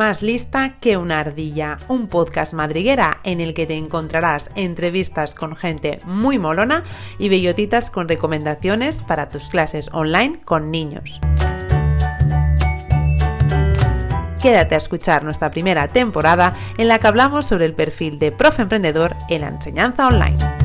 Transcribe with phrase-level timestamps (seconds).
[0.00, 5.54] Más lista que una ardilla, un podcast madriguera en el que te encontrarás entrevistas con
[5.54, 6.84] gente muy molona
[7.18, 11.20] y bellotitas con recomendaciones para tus clases online con niños.
[14.40, 18.62] Quédate a escuchar nuestra primera temporada en la que hablamos sobre el perfil de profe
[18.62, 20.59] emprendedor en la enseñanza online.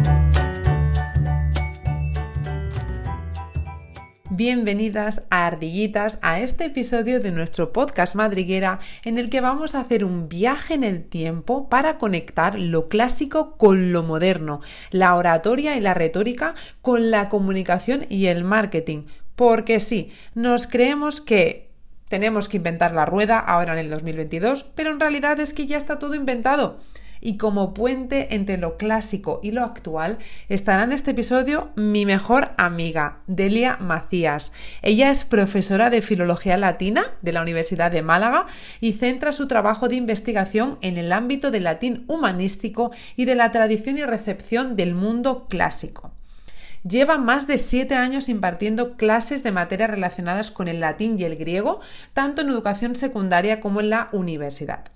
[4.38, 9.80] Bienvenidas a Ardillitas a este episodio de nuestro podcast Madriguera en el que vamos a
[9.80, 14.59] hacer un viaje en el tiempo para conectar lo clásico con lo moderno,
[14.91, 19.05] la oratoria y la retórica con la comunicación y el marketing.
[19.38, 21.70] Porque sí, nos creemos que
[22.09, 25.77] tenemos que inventar la rueda ahora en el 2022, pero en realidad es que ya
[25.77, 26.81] está todo inventado
[27.25, 32.51] y como puente entre lo clásico y lo actual estará en este episodio mi mejor
[32.57, 34.51] amiga, Delia Macías.
[34.84, 38.45] Ella es profesora de Filología Latina de la Universidad de Málaga
[38.79, 43.49] y centra su trabajo de investigación en el ámbito del latín humanístico y de la
[43.49, 46.12] tradición y recepción del mundo clásico.
[46.87, 51.37] Lleva más de siete años impartiendo clases de materias relacionadas con el latín y el
[51.37, 51.79] griego,
[52.13, 54.95] tanto en educación secundaria como en la universidad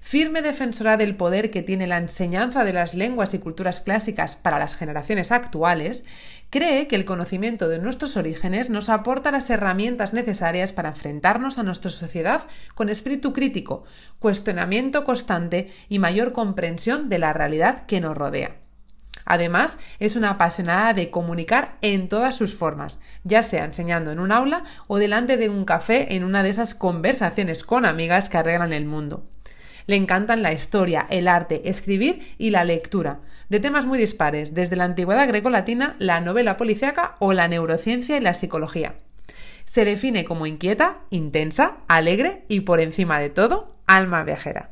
[0.00, 4.58] firme defensora del poder que tiene la enseñanza de las lenguas y culturas clásicas para
[4.58, 6.04] las generaciones actuales,
[6.50, 11.62] cree que el conocimiento de nuestros orígenes nos aporta las herramientas necesarias para enfrentarnos a
[11.62, 12.42] nuestra sociedad
[12.74, 13.84] con espíritu crítico,
[14.18, 18.56] cuestionamiento constante y mayor comprensión de la realidad que nos rodea.
[19.26, 24.30] Además, es una apasionada de comunicar en todas sus formas, ya sea enseñando en un
[24.30, 28.72] aula o delante de un café en una de esas conversaciones con amigas que arreglan
[28.72, 29.26] el mundo.
[29.86, 34.74] Le encantan la historia, el arte, escribir y la lectura, de temas muy dispares, desde
[34.74, 38.96] la antigüedad greco-latina, la novela policíaca o la neurociencia y la psicología.
[39.64, 44.70] Se define como inquieta, intensa, alegre y, por encima de todo, alma viajera.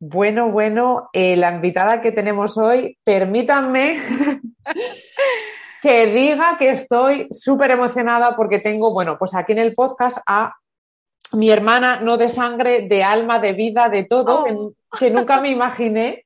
[0.00, 3.98] Bueno, bueno, eh, la invitada que tenemos hoy, permítanme
[5.82, 10.54] que diga que estoy súper emocionada porque tengo, bueno, pues aquí en el podcast a
[11.32, 14.72] mi hermana, no de sangre, de alma, de vida, de todo, oh.
[14.98, 16.24] que, nunca me imaginé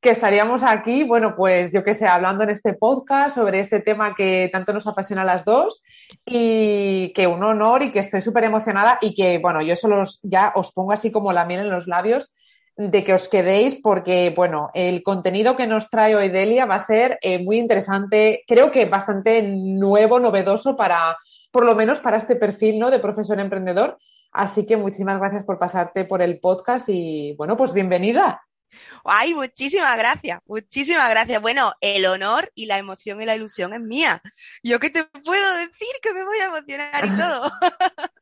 [0.00, 4.16] que estaríamos aquí, bueno, pues yo qué sé, hablando en este podcast sobre este tema
[4.16, 5.80] que tanto nos apasiona a las dos
[6.26, 10.52] y que un honor y que estoy súper emocionada y que, bueno, yo solo ya
[10.56, 12.34] os pongo así como la miel en los labios
[12.76, 16.80] de que os quedéis porque, bueno, el contenido que nos trae hoy Delia va a
[16.80, 21.16] ser eh, muy interesante, creo que bastante nuevo, novedoso para,
[21.52, 22.90] por lo menos para este perfil, ¿no?
[22.90, 23.98] De profesor emprendedor
[24.32, 28.42] Así que muchísimas gracias por pasarte por el podcast y bueno, pues bienvenida.
[29.04, 31.42] Ay, muchísimas gracias, muchísimas gracias.
[31.42, 34.22] Bueno, el honor y la emoción y la ilusión es mía.
[34.62, 37.42] Yo qué te puedo decir que me voy a emocionar y todo.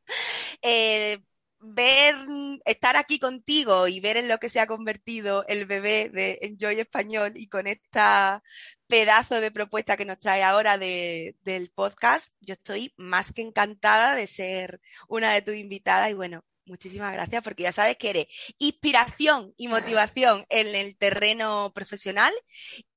[0.62, 1.18] eh,
[1.60, 2.16] ver,
[2.64, 6.80] estar aquí contigo y ver en lo que se ha convertido el bebé de Enjoy
[6.80, 8.42] Español y con esta
[8.86, 14.26] pedazo de propuesta que nos trae ahora del podcast, yo estoy más que encantada de
[14.26, 18.26] ser una de tus invitadas y bueno, muchísimas gracias porque ya sabes que eres
[18.58, 22.32] inspiración y motivación en el terreno profesional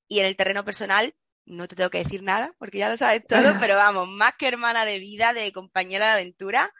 [0.07, 1.15] y en el terreno personal
[1.45, 4.47] no te tengo que decir nada porque ya lo sabes todo, pero vamos, más que
[4.47, 6.71] hermana de vida, de compañera de aventura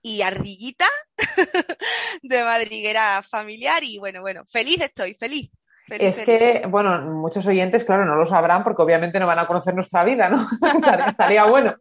[0.00, 0.86] y ardillita
[2.22, 5.50] de madriguera familiar y bueno, bueno, feliz estoy, feliz.
[5.88, 9.74] es que, bueno, muchos oyentes, claro, no lo sabrán porque obviamente no van a conocer
[9.74, 10.46] nuestra vida, ¿no?
[11.08, 11.74] estaría bueno.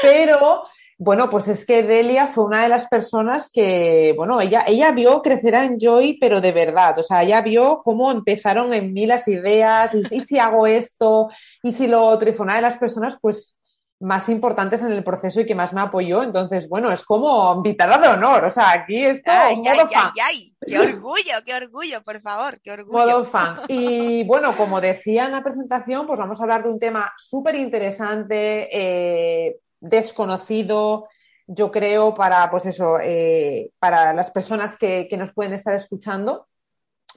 [0.00, 0.64] Pero
[0.98, 5.22] bueno, pues es que Delia fue una de las personas que, bueno, ella, ella vio
[5.22, 9.26] crecer a Enjoy, pero de verdad, o sea, ella vio cómo empezaron en mí las
[9.28, 11.28] ideas, y, si hago esto,
[11.62, 13.58] y si lo otro, y fue una de las personas, pues,
[14.02, 16.22] más importantes en el proceso y que más me apoyó.
[16.22, 18.44] Entonces, bueno, es como invitada de honor.
[18.44, 20.10] O sea, aquí está ay, modo fan.
[20.20, 22.60] Ay, ¡Qué orgullo, qué orgullo, por favor!
[22.60, 22.98] ¡Qué orgullo!
[22.98, 23.60] Modo fan.
[23.68, 27.54] Y bueno, como decía en la presentación, pues vamos a hablar de un tema súper
[27.54, 28.68] interesante.
[28.72, 31.08] Eh, desconocido,
[31.46, 36.46] yo creo, para, pues eso, eh, para las personas que, nos pueden estar escuchando,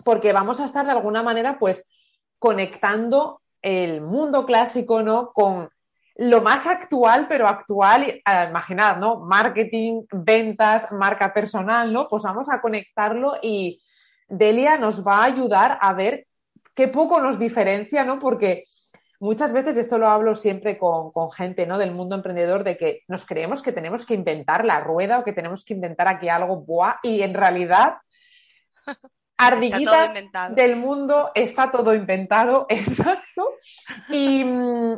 [0.04, 1.88] porque vamos a estar de alguna manera, pues,
[2.40, 5.32] conectando el mundo clásico, ¿no?
[5.32, 5.70] Con
[6.18, 9.20] lo más actual, pero actual, imaginad, ¿no?
[9.20, 12.08] Marketing, ventas, marca personal, ¿no?
[12.10, 13.82] Pues vamos a conectarlo y
[14.28, 16.28] Delia nos va a ayudar a ver
[16.74, 18.20] qué poco nos diferencia, ¿no?
[18.20, 18.66] Porque
[19.20, 21.78] muchas veces, esto lo hablo siempre con, gente ¿no?
[21.78, 25.34] del mundo emprendedor, de que nos creemos que tenemos que inventar la rueda o que
[25.34, 27.98] tenemos que inventar aquí algo, buah, y en realidad,
[29.38, 30.14] ardillitas
[30.52, 33.54] del mundo, está todo inventado, exacto.
[34.10, 34.46] Y,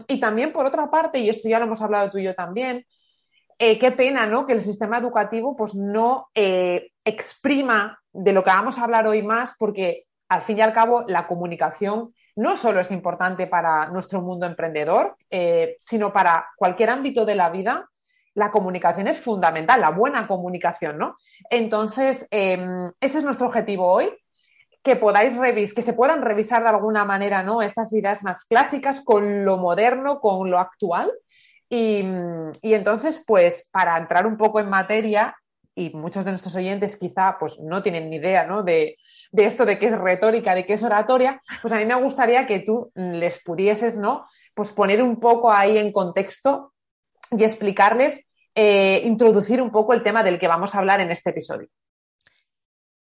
[0.08, 2.86] y, también, por otra parte, y esto ya lo hemos hablado tú y yo también,
[3.60, 4.46] eh, qué pena, ¿no?
[4.46, 9.24] Que el sistema educativo pues no eh, exprima de lo que vamos a hablar hoy
[9.24, 14.22] más, porque al fin y al cabo la comunicación no solo es importante para nuestro
[14.22, 17.90] mundo emprendedor, eh, sino para cualquier ámbito de la vida.
[18.36, 21.16] La comunicación es fundamental, la buena comunicación, ¿no?
[21.50, 24.14] Entonces, em, ese es nuestro objetivo hoy,
[24.84, 27.64] que podáis revisar, que se puedan revisar de alguna manera, ¿no?
[27.64, 31.12] Estas ideas más clásicas con lo moderno, con lo actual.
[31.70, 32.06] Y,
[32.62, 35.36] y entonces, pues, para entrar un poco en materia,
[35.78, 38.64] y muchos de nuestros oyentes quizá pues no tienen ni idea ¿no?
[38.64, 38.98] De,
[39.32, 42.48] de, esto de qué es retórica, de qué es oratoria, pues a mí me gustaría
[42.48, 44.26] que tú les pudieses ¿no?
[44.56, 46.74] pues poner un poco ahí en contexto
[47.30, 51.30] y explicarles, eh, introducir un poco el tema del que vamos a hablar en este
[51.30, 51.68] episodio.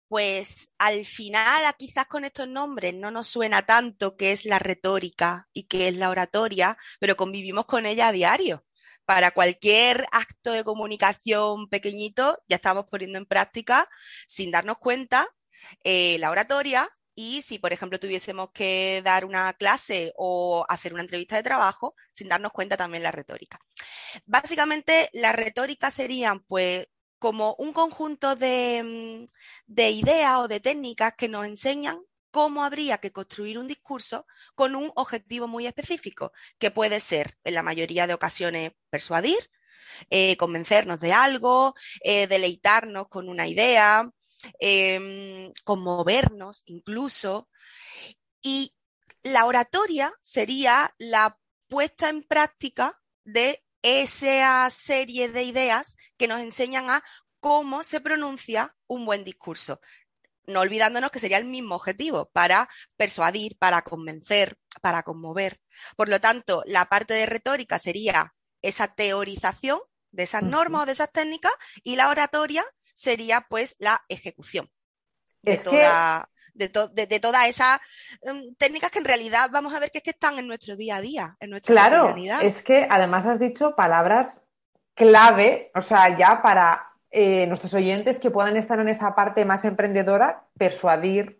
[0.10, 5.48] Pues al final, quizás con estos nombres no nos suena tanto qué es la retórica
[5.54, 8.66] y qué es la oratoria, pero convivimos con ella a diario
[9.06, 13.88] para cualquier acto de comunicación pequeñito, ya estamos poniendo en práctica,
[14.28, 15.28] sin darnos cuenta,
[15.84, 16.90] eh, la oratoria.
[17.18, 21.96] Y si, por ejemplo, tuviésemos que dar una clase o hacer una entrevista de trabajo,
[22.12, 23.58] sin darnos cuenta también la retórica.
[24.26, 26.88] Básicamente, la retórica serían, pues,
[27.18, 29.26] como un conjunto de, mm,
[29.68, 32.02] de ideas o de técnicas que nos enseñan
[32.36, 37.54] cómo habría que construir un discurso con un objetivo muy específico, que puede ser, en
[37.54, 39.50] la mayoría de ocasiones, persuadir,
[40.10, 44.12] eh, convencernos de algo, eh, deleitarnos con una idea,
[44.60, 47.48] em, conmovernos incluso.
[48.42, 48.76] Y
[49.24, 51.40] la oratoria sería la
[51.70, 57.02] puesta en práctica de esa serie de ideas que nos enseñan a
[57.40, 59.80] cómo se pronuncia un buen discurso
[60.48, 65.60] no olvidándonos que sería el mismo objetivo, para persuadir, para convencer, para conmover.
[65.96, 69.80] Por lo tanto, la parte de retórica sería esa teorización
[70.12, 71.52] de esas normas o de esas técnicas
[71.84, 72.64] y la oratoria
[72.94, 74.72] sería pues la ejecución
[75.42, 77.80] de, toda, de, todas esas
[78.22, 80.98] um, técnicas que en realidad vamos a ver que es que están en nuestro día
[80.98, 84.42] a día, en nuestra Claro, es que además has dicho palabras
[84.94, 89.64] clave, o sea, ya para eh, nuestros oyentes que puedan estar en esa parte más
[89.64, 91.40] emprendedora, persuadir,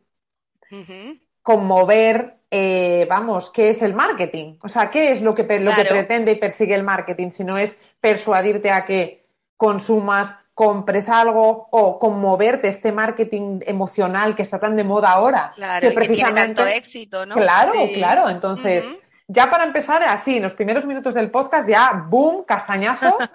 [1.42, 4.58] conmover, eh, vamos, ¿qué es el marketing?
[4.62, 7.30] O sea, ¿qué es lo que, lo que pretende y persigue el marketing?
[7.32, 9.28] Si no es persuadirte a que
[9.58, 15.52] consumas, compres algo o conmoverte este marketing emocional que está tan de moda ahora.
[15.56, 17.36] Claro, que precisamente tiene tanto éxito, ¿no?
[17.36, 18.30] Claro, claro.
[18.30, 18.86] Entonces,
[19.28, 23.18] ya para empezar así, en los primeros minutos del podcast, ya, boom, castañazo.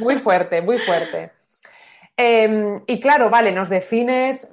[0.00, 1.32] Muy fuerte, muy fuerte.
[2.16, 4.48] Em, y claro, vale, nos defines,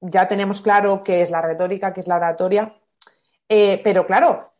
[0.00, 2.76] ya tenemos claro qué es la retórica, qué es la oratoria,
[3.48, 4.52] eh, pero claro,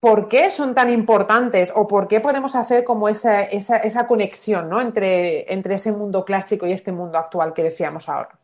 [0.00, 4.80] ¿por qué son tan importantes o por qué podemos hacer como esa, esa, conexión ¿no?
[4.80, 8.38] entre, entre ese mundo clásico y este mundo actual que decíamos ahora?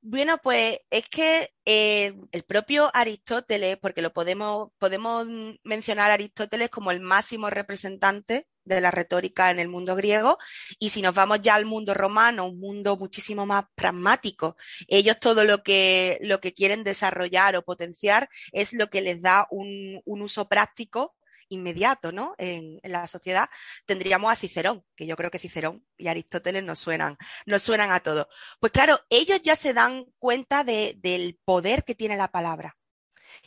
[0.00, 5.26] Bueno, pues es que eh, el propio Aristóteles, porque lo podemos, podemos
[5.64, 10.38] mencionar Aristóteles como el máximo representante de la retórica en el mundo griego.
[10.78, 14.56] Y si nos vamos ya al mundo romano, un mundo muchísimo más pragmático,
[14.86, 19.46] ellos todo lo que, lo que quieren desarrollar o potenciar es lo que les da
[19.50, 21.14] un, uso práctico
[21.48, 22.34] inmediato, ¿no?
[22.38, 23.48] En, la sociedad
[23.86, 28.00] tendríamos a Cicerón, que yo creo que Cicerón y Aristóteles nos suenan, nos suenan a
[28.00, 28.26] todos.
[28.60, 32.76] Pues claro, ellos ya se dan cuenta del poder que tiene la palabra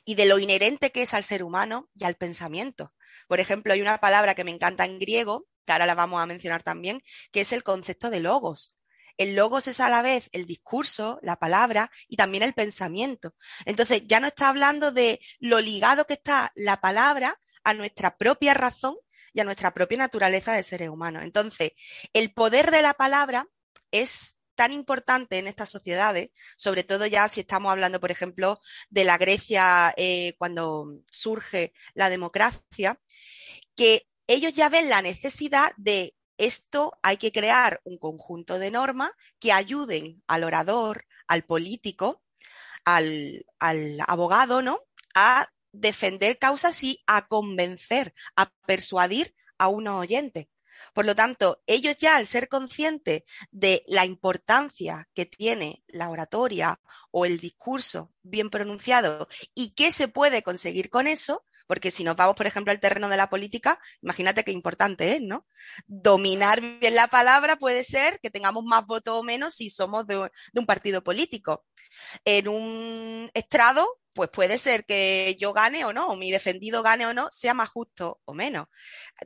[0.06, 2.94] y de lo inherente que es al ser humano y al pensamiento.
[3.28, 6.26] Por ejemplo, hay una palabra que me encanta en griego, que ahora la vamos a
[6.26, 8.76] mencionar también, que es el concepto de logos.
[9.18, 13.36] El logos es a la vez el discurso, la palabra y también el pensamiento.
[13.66, 18.54] Entonces, ya no está hablando de lo ligado que está la palabra a nuestra propia
[18.54, 18.96] razón
[19.34, 21.24] y a nuestra propia naturaleza de seres humanos.
[21.24, 21.72] Entonces,
[22.14, 23.48] el poder de la palabra
[23.92, 29.06] es tan importante en estas sociedades, sobre todo ya si estamos hablando, por ejemplo, de
[29.06, 33.00] la Grecia eh, cuando surge la democracia,
[33.76, 39.12] que ellos ya ven la necesidad de esto hay que crear un conjunto de normas
[39.40, 42.24] que ayuden al orador, al político,
[42.84, 44.80] al, al abogado, ¿no?
[45.14, 50.48] A defender causas y a convencer, a persuadir a unos oyentes.
[50.94, 56.80] Por lo tanto, ellos ya al ser conscientes de la importancia que tiene la oratoria
[57.12, 62.18] o el discurso bien pronunciado y qué se puede conseguir con eso, porque si nos
[62.18, 65.48] vamos, por ejemplo, al terreno de la política, imagínate qué importante es, ¿no?
[65.88, 70.30] Dominar bien la palabra puede ser que tengamos más votos o menos si somos de,
[70.54, 71.66] un partido político.
[72.26, 77.06] En un estrado pues puede ser que yo gane o no, o mi defendido gane
[77.06, 78.68] o no, sea más justo o menos.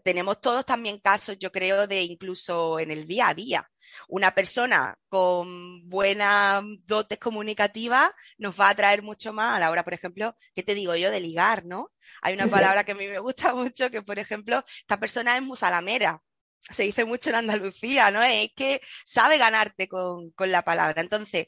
[0.04, 3.70] Tenemos todos también casos, yo creo, de incluso en el día a día.
[4.08, 9.84] Una persona con buenas dotes comunicativas nos va a atraer mucho más a la hora,
[9.84, 11.12] por ejemplo, ¿qué te digo yo?
[11.12, 11.92] De ligar, ¿no?
[12.22, 15.44] Hay una palabra que a mí me gusta mucho, que por ejemplo, esta persona es
[15.44, 16.22] musalamera
[16.72, 18.24] se dice mucho en Andalucía, ¿no?
[18.24, 21.01] Es que sabe ganarte con, la palabra.
[21.01, 21.48] Entonces,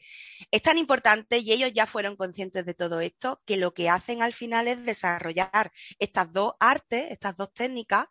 [0.52, 4.22] es tan importante y ellos ya fueron conscientes de todo esto que lo que hacen
[4.22, 8.06] al final es desarrollar estas dos artes, estas dos técnicas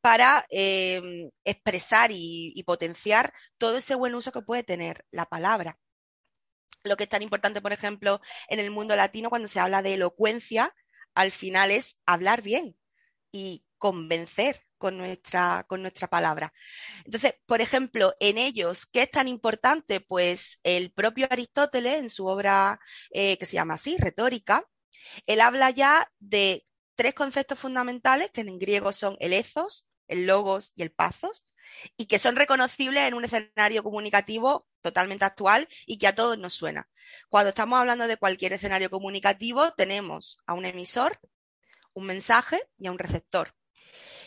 [0.00, 5.78] para em, expresar y potenciar todo ese buen uso que puede tener la palabra.
[6.84, 9.94] Lo que es tan importante, por ejemplo, en el mundo latino cuando se habla de
[9.94, 10.74] elocuencia,
[11.14, 12.76] al final es hablar bien
[13.30, 16.52] y convencer con nuestra, con nuestra palabra.
[17.04, 20.00] Entonces, por ejemplo, en ellos, ¿qué es tan importante?
[20.00, 22.80] Pues el propio Aristóteles, en su obra
[23.12, 24.66] eh, que se llama así, Retórica,
[25.26, 30.72] él habla ya de tres conceptos fundamentales que en griego son el ethos, el logos
[30.74, 31.44] y el pathos,
[31.96, 36.54] y que son reconocibles en un escenario comunicativo totalmente actual y que a todos nos
[36.54, 36.88] suena.
[37.28, 41.20] Cuando estamos hablando de cualquier escenario comunicativo, tenemos a un emisor,
[41.92, 43.54] un mensaje y a un receptor.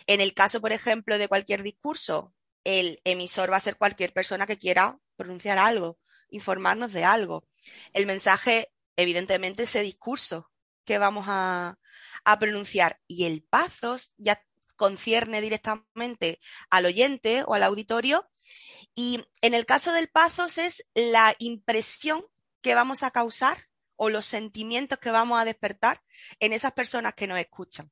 [0.08, 2.34] En el caso, por ejemplo, de cualquier discurso,
[2.64, 7.48] el emisor va a ser cualquier persona que quiera pronunciar algo, informarnos de algo.
[7.94, 10.52] El mensaje, evidentemente, ese discurso
[10.86, 11.78] que vamos a,
[12.40, 13.00] pronunciar.
[13.08, 14.42] Y el pasos ya
[14.76, 18.30] concierne directamente al oyente o al auditorio.
[18.96, 22.26] Y en el caso del pasos es la impresión
[22.62, 26.02] que vamos a causar o los sentimientos que vamos a despertar
[26.40, 27.92] en esas personas que nos escuchan.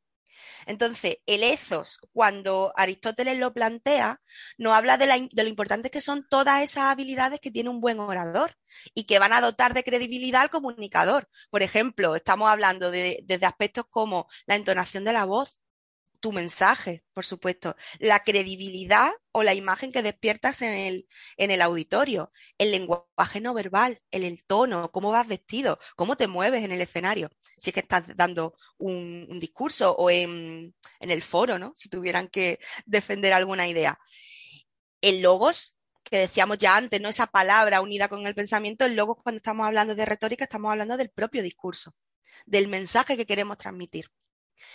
[0.66, 4.22] Entonces, el ethos, cuando Aristóteles lo plantea,
[4.58, 8.58] nos habla de, lo importante que son todas esas habilidades que tiene un buen orador
[8.94, 11.30] y que van a dotar de credibilidad al comunicador.
[11.50, 15.60] Por ejemplo, estamos hablando de, aspectos como la entonación de la voz,
[16.24, 21.62] tu mensaje, por supuesto, la credibilidad o la imagen que despiertas en el, en el
[21.62, 26.80] auditorio, el lenguaje no verbal, el, tono, cómo vas vestido, cómo te mueves en el
[26.80, 31.74] escenario, si es que estás dando un, discurso o en, en, el foro, ¿no?
[31.76, 34.00] Si tuvieran que defender alguna idea.
[35.02, 37.10] El logos, que decíamos ya antes, ¿no?
[37.10, 40.96] Esa palabra unida con el pensamiento, el logos cuando estamos hablando de retórica, estamos hablando
[40.96, 41.94] del propio discurso,
[42.46, 44.10] del mensaje que queremos transmitir.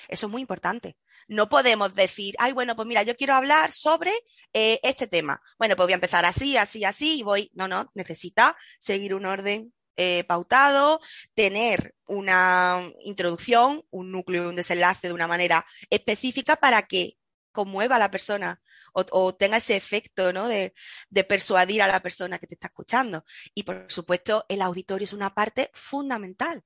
[0.08, 0.96] Eso es muy importante.
[1.28, 4.12] No podemos decir, ay, bueno, pues mira, yo quiero hablar sobre
[4.52, 5.40] eh, este tema.
[5.58, 7.50] Bueno, pues voy a empezar así, así, así y voy.
[7.54, 11.00] No, no, necesita seguir un orden eh, pautado,
[11.35, 17.18] tener una introducción, un núcleo un desenlace de una manera específica para que
[17.52, 18.61] conmueva a la persona
[18.92, 20.49] o, tenga ese efecto ¿no?
[20.49, 20.75] de,
[21.11, 23.25] de, persuadir a la persona que te está escuchando.
[23.54, 26.64] Y por supuesto, el auditorio es una parte fundamental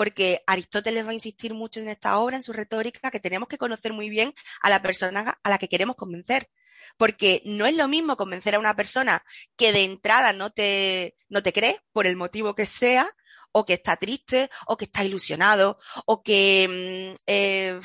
[0.00, 3.58] porque Aristóteles va a insistir mucho en esta obra, en su retórica, que tenemos que
[3.58, 6.48] conocer muy bien a la persona a la que queremos convencer.
[6.96, 9.22] Porque no es lo mismo convencer a una persona
[9.58, 13.14] que de entrada no te, no te cree, por el motivo que sea,
[13.52, 15.76] o que está triste, o que está ilusionado,
[16.06, 17.78] o que mm, eh,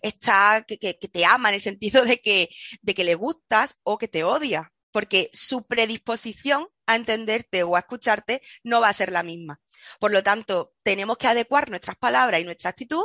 [0.00, 2.48] está, que, que, te ama en el sentido de que,
[2.80, 7.78] de que le gustas o que te odia, porque su predisposición a entenderte o a
[7.78, 9.60] escucharte no va a ser la misma.
[10.00, 13.04] Por lo tanto, tenemos que adecuar nuestras palabras y nuestra actitud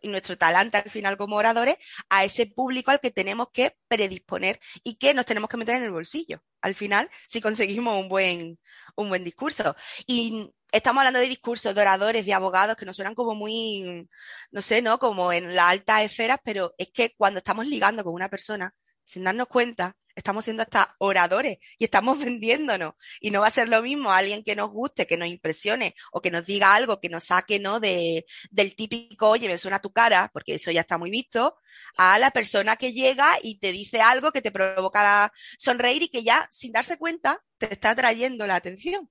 [0.00, 1.76] y nuestro talante al final como oradores
[2.08, 5.82] a ese público al que tenemos que predisponer y que nos tenemos que meter en
[5.82, 6.42] el bolsillo.
[6.62, 8.58] Al final, si conseguimos un buen,
[8.96, 9.76] un buen discurso.
[10.06, 14.08] Y estamos hablando de discursos, de oradores, de abogados que nos suenan como muy,
[14.50, 14.98] no sé, ¿no?
[14.98, 18.74] Como en las altas esferas, pero es que cuando estamos ligando con una persona,
[19.04, 22.94] sin darnos cuenta, estamos siendo hasta oradores y estamos vendiéndonos.
[23.20, 26.20] Y no va a ser lo mismo alguien que nos guste, que nos impresione o
[26.20, 27.80] que nos diga algo que nos saque, ¿no?
[27.80, 31.56] De, del típico, oye, me suena tu cara, porque eso ya está muy visto,
[31.96, 36.22] a la persona que llega y te dice algo que te provoca sonreír y que
[36.22, 39.10] ya, sin darse cuenta, te está atrayendo la atención.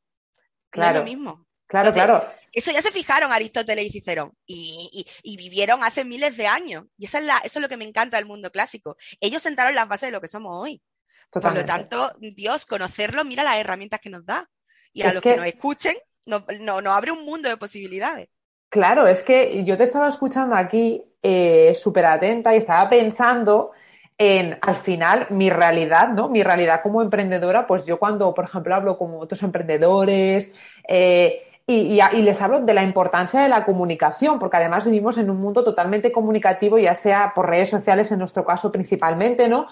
[0.69, 0.99] Claro.
[0.99, 1.45] lo mismo.
[1.67, 2.27] Claro, claro.
[2.51, 6.85] Eso ya se fijaron Aristóteles y Cicerón y, vivieron hace miles de años.
[6.97, 8.95] Y esa es la, eso es lo que me encanta del mundo clásico.
[9.19, 10.81] Ellos sentaron las bases de lo que somos hoy.
[11.41, 14.49] Por lo tanto, Dios, conocerlo, mira las herramientas que nos da.
[14.93, 18.29] Y a los que, nos escuchen, nos no, abre un mundo de posibilidades.
[18.69, 23.71] Claro, es que yo te estaba escuchando aquí eh, súper atenta y estaba pensando
[24.17, 26.29] en, al final, mi realidad, ¿no?
[26.29, 30.53] Mi realidad como emprendedora, pues yo cuando, por ejemplo, hablo con otros emprendedores
[30.87, 35.29] eh, y, y, les hablo de la importancia de la comunicación, porque además vivimos en
[35.29, 39.67] un mundo totalmente comunicativo, ya sea por redes sociales, en nuestro caso principalmente, ¿no?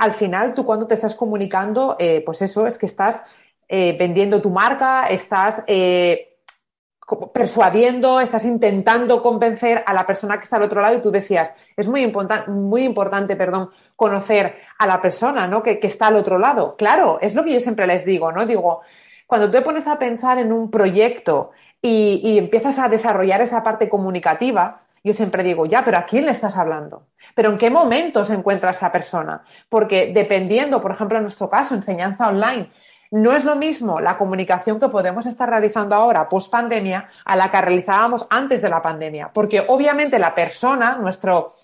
[0.00, 3.22] Al final tú cuando te estás comunicando, eh, pues eso es que estás
[3.68, 6.38] eh, vendiendo tu marca, estás eh,
[7.34, 11.54] persuadiendo, estás intentando convencer a la persona que está al otro lado y tú decías,
[11.76, 12.10] es muy,
[12.46, 15.62] muy importante, perdón, conocer a la persona, ¿no?
[15.62, 16.76] Que, está al otro lado.
[16.76, 18.46] Claro, es lo que yo siempre les digo, ¿no?
[18.46, 18.80] Digo,
[19.26, 21.50] cuando tú te pones a pensar en un proyecto
[21.82, 26.26] y, y empiezas a desarrollar esa parte comunicativa, yo siempre digo, ya, pero ¿a quién
[26.26, 27.06] le estás hablando?
[27.34, 29.42] ¿Pero en qué momento se encuentra esa persona?
[29.68, 32.70] Porque dependiendo, por ejemplo, en nuestro caso, enseñanza online,
[33.10, 37.50] no es lo mismo la comunicación que podemos estar realizando ahora, post pandemia, a la
[37.50, 39.30] que realizábamos antes de la pandemia.
[39.32, 41.54] Porque obviamente la persona, nuestro,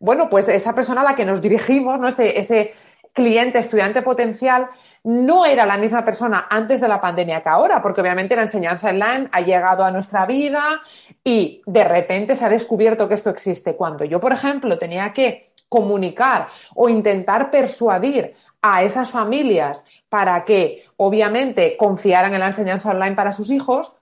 [0.00, 2.08] bueno, pues esa persona a la que nos dirigimos, ¿no?
[2.08, 2.74] ese, ese
[3.16, 4.68] cliente, estudiante potencial,
[5.02, 8.90] no era la misma persona antes de la pandemia que ahora, porque obviamente la enseñanza
[8.90, 10.82] online ha llegado a nuestra vida
[11.24, 13.74] y de repente se ha descubierto que esto existe.
[13.74, 20.84] Cuando yo, por ejemplo, tenía que comunicar o intentar persuadir a esas familias para que,
[20.98, 23.94] obviamente, confiaran en la enseñanza online para sus hijos,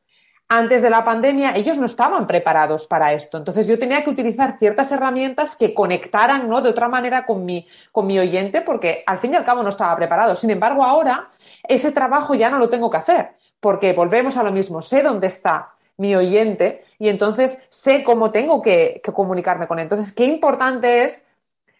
[0.48, 3.38] antes de la pandemia ellos no estaban preparados para esto.
[3.38, 6.60] Entonces yo tenía que utilizar ciertas herramientas que conectaran ¿no?
[6.60, 9.70] de otra manera con mi, con mi oyente porque al fin y al cabo no
[9.70, 10.36] estaba preparado.
[10.36, 11.30] Sin embargo, ahora
[11.66, 14.82] ese trabajo ya no lo tengo que hacer porque volvemos a lo mismo.
[14.82, 19.84] Sé dónde está mi oyente y entonces sé cómo tengo que, comunicarme con él.
[19.84, 21.22] Entonces, qué importante es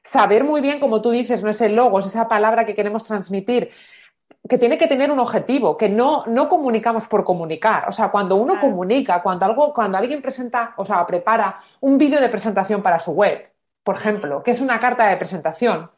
[0.02, 3.04] saber muy bien, como tú dices, no es el logo, es esa palabra que queremos
[3.04, 3.70] transmitir,
[4.48, 7.88] que tiene que tener un objetivo, que no, no comunicamos por comunicar.
[7.88, 12.20] O sea, cuando uno comunica, cuando, algo, cuando alguien presenta, o sea, prepara un vídeo
[12.20, 13.50] de presentación para su web,
[13.82, 15.90] por ejemplo, que es una carta de presentación,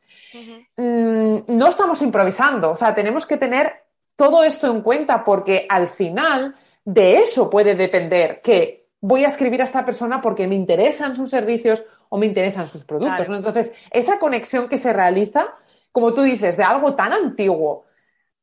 [0.76, 2.70] mm, no estamos improvisando.
[2.70, 6.54] O sea, tenemos que tener todo esto en cuenta porque al final
[6.84, 11.30] de eso puede depender que voy a escribir a esta persona porque me interesan sus
[11.30, 13.28] servicios o me interesan sus productos.
[13.28, 13.36] ¿no?
[13.36, 15.48] Entonces, esa conexión que se realiza,
[15.90, 17.85] como tú dices, de algo tan antiguo,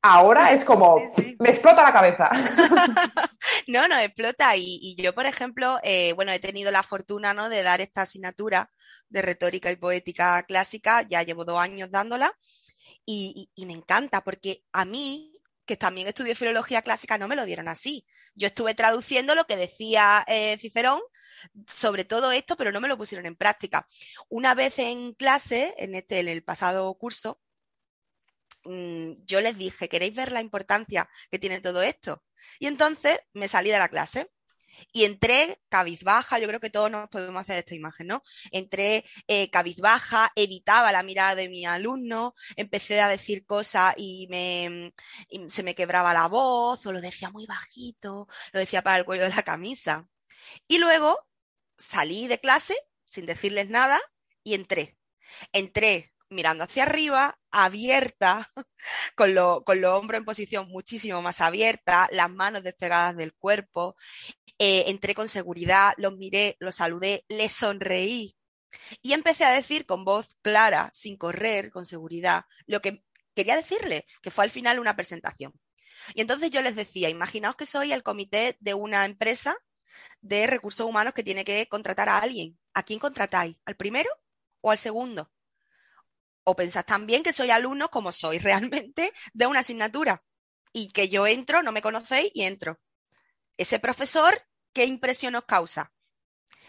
[0.04, 1.02] ahora es como,
[1.40, 2.30] me explota la cabeza.
[3.68, 4.56] no, no, explota.
[4.56, 7.50] Y, yo, por ejemplo, eh, bueno, he tenido la fortuna ¿no?
[7.50, 8.70] de dar esta asignatura
[9.10, 12.32] de retórica y poética clásica, ya llevo dos años dándola,
[13.06, 15.34] y, y me encanta porque a mí
[15.66, 18.06] que también estudié filología clásica, no me lo dieron así.
[18.36, 21.00] Yo estuve traduciendo lo que decía eh, Cicerón
[21.68, 23.88] sobre todo esto, pero no me lo pusieron en práctica.
[24.30, 27.40] Una vez en clase, en, este, en el pasado curso,
[28.66, 32.24] mm, yo les dije, ¿queréis ver la importancia que tiene todo esto?
[32.60, 34.30] Y entonces me salí de la clase
[34.92, 38.24] y entré cabizbaja, yo creo que todos nos podemos hacer esta imagen, ¿no?
[38.52, 44.94] Entré eh, cabizbaja, evitaba la mirada de mi alumno, empecé a decir cosas y, me,
[45.50, 49.24] se me quebraba la voz, o lo decía muy bajito, lo decía para el cuello
[49.24, 50.08] de la camisa.
[50.68, 51.28] Y luego
[51.78, 54.00] salí de clase sin decirles nada
[54.44, 54.98] y entré.
[55.52, 58.52] Entré mirando hacia arriba, abierta,
[59.16, 63.96] con, con los hombros en posición muchísimo más abierta, las manos despegadas del cuerpo.
[64.60, 68.36] Eh, entré con seguridad, los miré, los saludé, les sonreí
[69.02, 73.04] y empecé a decir con voz clara, sin correr, con seguridad, lo que
[73.36, 75.54] quería decirle, que fue al final una presentación.
[76.14, 79.56] Y entonces yo les decía, imaginaos que soy el comité de una empresa
[80.22, 82.58] de recursos humanos que tiene que contratar a alguien.
[82.74, 83.58] ¿A quién contratáis?
[83.66, 84.10] ¿Al primero
[84.62, 85.32] o al segundo?
[86.44, 90.24] O pensás también que soy alumno, como soy realmente, de una asignatura
[90.74, 92.80] y que yo entro, no me conocéis y entro.
[93.56, 94.34] Ese profesor,
[94.74, 95.94] ¿qué impresión os causa?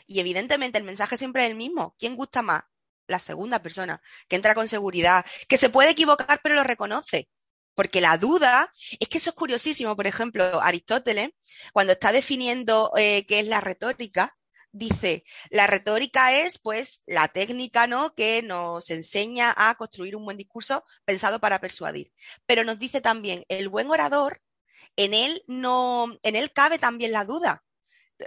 [0.07, 1.97] Y evidentemente el mensaje siempre es el mismo.
[1.99, 2.63] ¿Quién gusta más?
[3.07, 7.29] La segunda persona, que entra con seguridad, que se puede equivocar pero lo reconoce.
[7.75, 9.97] Porque la duda, es que eso es curiosísimo.
[9.97, 11.31] Por ejemplo, Aristóteles,
[11.73, 14.37] cuando está definiendo eh, qué es la retórica,
[14.75, 18.15] dice, la retórica es pues la técnica, ¿no?
[18.15, 22.13] Que nos enseña a construir un buen discurso pensado para persuadir.
[22.45, 24.43] Pero nos dice también, el buen orador,
[24.97, 27.65] en él no, en él cabe también la duda.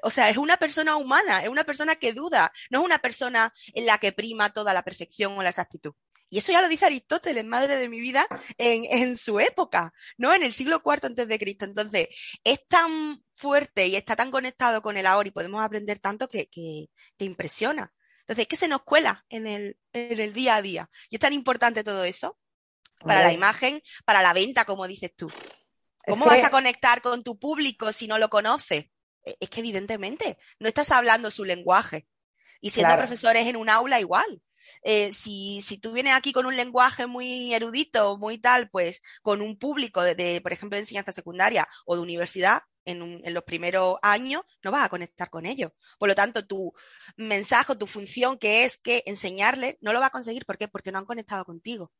[0.03, 3.53] O sea, es una persona humana, es una persona que duda, no es una persona
[3.73, 5.93] en la que prima toda la perfección o la exactitud.
[6.29, 10.33] Y eso ya lo dice Aristóteles, madre de mi vida, en, su época, ¿no?
[10.33, 11.65] En el siglo IV antes de Cristo.
[11.65, 12.09] Entonces,
[12.43, 16.47] es tan fuerte y está tan conectado con el ahora y podemos aprender tanto que,
[16.47, 17.93] que, impresiona.
[18.21, 20.89] Entonces, es que se nos cuela en el, en el día a día.
[21.09, 22.37] Y es tan importante todo eso
[22.99, 25.31] para la imagen, para la venta, como dices tú.
[26.05, 28.85] ¿Cómo vas a conectar con tu público si no lo conoces?
[29.23, 32.07] E, es que evidentemente no estás hablando su lenguaje.
[32.59, 34.41] Y siendo profesores en un aula igual.
[34.81, 39.41] Eh, si, si, tú vienes aquí con un lenguaje muy erudito, muy tal, pues con
[39.41, 43.97] un público de, por ejemplo, de enseñanza secundaria o de universidad, en, en, los primeros
[44.01, 45.71] años, no vas a conectar con ellos.
[45.99, 46.73] Por lo tanto, tu
[47.17, 50.45] mensaje, tu función, que es que enseñarle, no lo va a conseguir.
[50.45, 50.69] ¿Por qué?
[50.69, 51.91] Porque no han conectado contigo.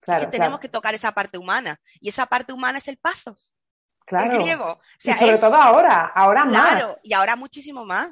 [0.00, 1.80] Claro, que tenemos que tocar esa parte humana.
[2.00, 3.36] Y esa parte humana es el paso.
[4.06, 4.80] el griego.
[5.02, 7.00] y sobre todo ahora, ahora claro, más.
[7.02, 8.10] y ahora muchísimo más.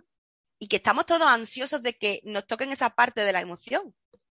[0.60, 3.92] Y que estamos todos ansiosos de que nos toquen esa parte de la emoción.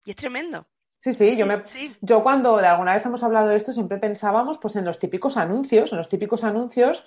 [0.05, 0.69] Y es tremendo.
[1.01, 1.63] Sí, sí, yo, me,
[2.03, 5.39] yo cuando de alguna vez hemos hablado de esto siempre pensábamos pues en los típicos
[5.39, 7.05] anuncios, en los típicos anuncios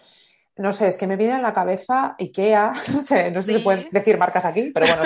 [0.56, 3.60] no sé, es que me viene a la cabeza IKEA, no sé, no sé si
[3.60, 5.04] pueden decir marcas aquí, pero bueno,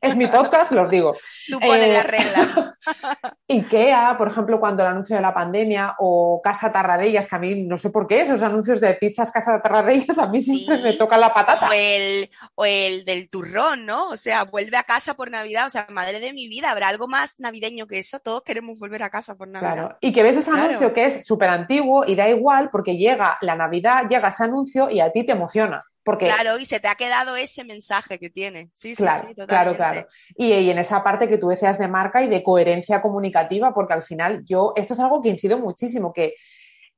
[0.00, 1.16] es mi, podcast, los digo.
[1.48, 2.76] Tú pones la eh, regla.
[3.48, 7.62] IKEA, por ejemplo, cuando el anuncio de la pandemia, o Casa Tarradellas, que a mí
[7.64, 11.20] no sé por qué, esos anuncios de pizzas Casa Tarradellas a mí siempre me tocan
[11.20, 11.68] la patata.
[11.68, 14.08] O el, o el del turrón, ¿no?
[14.08, 17.06] O sea, vuelve a casa por Navidad, o sea, madre de mi vida, ¿habrá algo
[17.06, 18.18] más navideño que eso?
[18.18, 19.74] Todos queremos volver a casa por Navidad.
[19.74, 23.38] Claro, y que ves ese anuncio que es súper antiguo y da igual porque llega
[23.42, 25.84] la Navidad, llega ese anuncio y a ti te emociona.
[26.04, 26.26] Porque...
[26.26, 28.70] Claro, y se te ha quedado ese mensaje que tiene.
[28.74, 30.06] Sí, claro, sí, sí, claro, claro.
[30.34, 33.94] Y, y, en esa parte que tú decías de marca y de coherencia comunicativa, porque
[33.94, 36.34] al final yo, esto es algo que incido muchísimo, que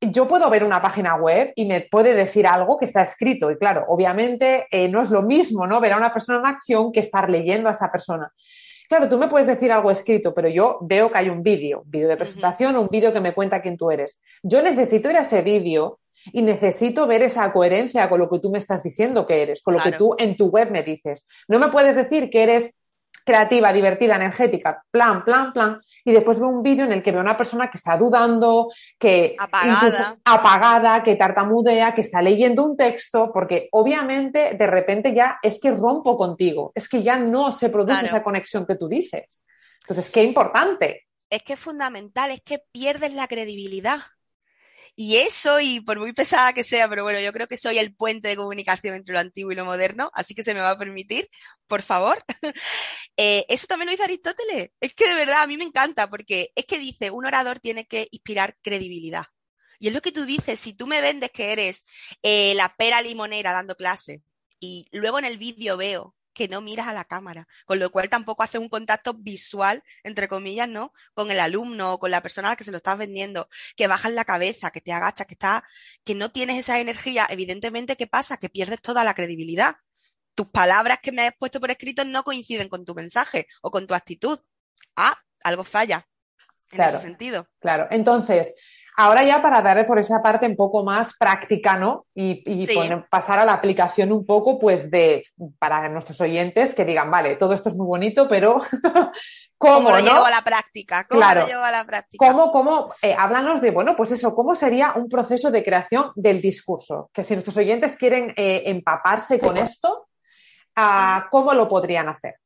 [0.00, 3.50] yo puedo ver una página web y me puede decir algo que está escrito.
[3.50, 5.80] Y claro, obviamente eh, no es lo mismo, ¿no?
[5.80, 8.32] Ver a una persona en acción que estar leyendo a esa persona.
[8.88, 12.08] Claro, tú me puedes decir algo escrito, pero yo veo que hay un vídeo, vídeo
[12.08, 14.20] de presentación un vídeo que me cuenta quién tú eres.
[14.42, 16.00] Yo necesito ir a ese vídeo
[16.32, 19.74] y necesito ver esa coherencia con lo que tú me estás diciendo que eres, con
[19.74, 21.24] lo que tú en tu web me dices.
[21.48, 22.74] No me puedes decir que eres
[23.24, 27.22] creativa, divertida, energética, plan, plan, plan, y después veo un vídeo en el que veo
[27.22, 30.18] una persona que está dudando, que apagada.
[30.24, 35.70] apagada, que tartamudea, que está leyendo un texto, porque obviamente de repente ya es que
[35.70, 39.42] rompo contigo, es que ya no se produce esa conexión que tú dices.
[39.82, 41.06] Entonces, qué importante.
[41.30, 44.00] Es que es fundamental, es que pierdes la credibilidad.
[44.96, 47.94] Y eso, y por muy pesada que sea, pero bueno, yo creo que soy el
[47.94, 50.78] puente de comunicación entre lo antiguo y lo moderno, así que se me va a
[50.78, 51.28] permitir,
[51.66, 52.24] por favor.
[53.16, 54.70] Eh, eso también lo dice Aristóteles.
[54.80, 57.86] Es que de verdad a mí me encanta, porque es que dice, un orador tiene
[57.86, 59.26] que inspirar credibilidad.
[59.78, 61.84] Y es lo que tú dices, si tú me vendes que eres
[62.22, 64.22] eh, la pera limonera dando clase,
[64.58, 68.08] y luego en el vídeo veo que no miras a la cámara, con lo cual
[68.08, 70.92] tampoco hace un contacto visual, entre comillas, ¿no?
[71.14, 73.86] Con el alumno o con la persona a la que se lo estás vendiendo, que
[73.86, 75.64] bajas la cabeza, que te agachas, que está,
[76.04, 78.36] que no tienes esa energía, evidentemente, ¿qué pasa?
[78.36, 79.76] Que pierdes toda la credibilidad.
[80.34, 83.86] Tus palabras que me has puesto por escrito no coinciden con tu mensaje o con
[83.86, 84.40] tu actitud.
[84.96, 86.06] Ah, algo falla
[86.72, 87.48] en ese sentido.
[87.60, 87.86] Claro.
[87.90, 88.54] Entonces,
[88.96, 92.06] Ahora ya para darle por esa parte un poco más práctica, ¿no?
[92.14, 92.44] Y,
[93.10, 95.26] pasar a la aplicación un poco, pues, de,
[95.58, 98.58] para nuestros oyentes que digan, vale, todo esto es muy bonito, pero
[99.58, 101.06] ¿cómo, lo llevo a la práctica?
[101.08, 102.24] ¿Cómo lo llevo a la práctica?
[102.24, 106.40] ¿Cómo, cómo, eh, háblanos de, bueno, pues eso, ¿cómo sería un proceso de creación del
[106.40, 107.10] discurso?
[107.12, 110.06] Que si nuestros oyentes quieren eh, empaparse con esto,
[110.76, 112.36] ah, ¿cómo lo podrían hacer?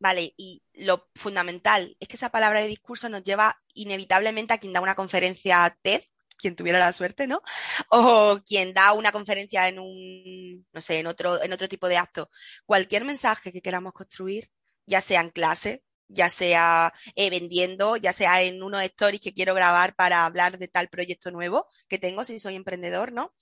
[0.00, 4.72] Vale, y lo fundamental es que esa palabra de discurso nos lleva inevitablemente a quien
[4.72, 6.02] da una conferencia TED,
[6.38, 7.42] quien tuviera la suerte, ¿no?
[7.90, 11.98] O quien da una conferencia en un, no sé, en otro, en otro tipo de
[11.98, 12.30] acto.
[12.64, 14.50] Cualquier mensaje que queramos construir,
[14.86, 19.54] ya sea en clase, ya sea eh, vendiendo, ya sea en unos stories que quiero
[19.54, 23.34] grabar para hablar de tal proyecto nuevo que tengo si soy emprendedor, ¿no?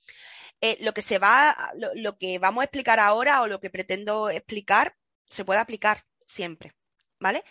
[0.61, 1.57] Eh, lo que se va,
[1.95, 4.97] lo, que vamos a explicar ahora o lo que pretendo explicar
[5.31, 6.75] se puede aplicar siempre.
[7.21, 7.43] ¿Vale?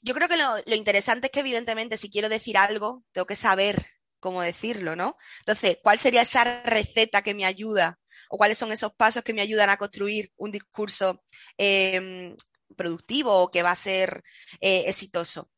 [0.00, 3.86] Yo creo que lo, interesante es que, evidentemente, si quiero decir algo, tengo que saber
[4.18, 5.16] cómo decirlo, ¿no?
[5.40, 8.00] Entonces, ¿cuál sería esa receta que me ayuda?
[8.28, 11.22] ¿O cuáles son esos pasos que me ayudan a construir un discurso
[11.56, 12.34] em,
[12.76, 14.24] productivo o que va a ser
[14.60, 15.50] eh, exitoso?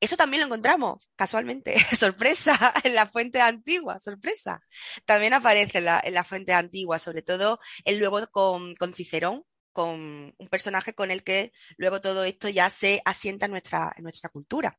[0.00, 4.60] Eso también lo encontramos casualmente, sorpresa, en la fuente antigua, sorpresa.
[5.06, 10.48] También aparece en la, en fuente antigua, sobre todo el luego con Cicerón, con un
[10.50, 14.78] personaje con el que luego todo esto ya se asienta en nuestra, nuestra cultura.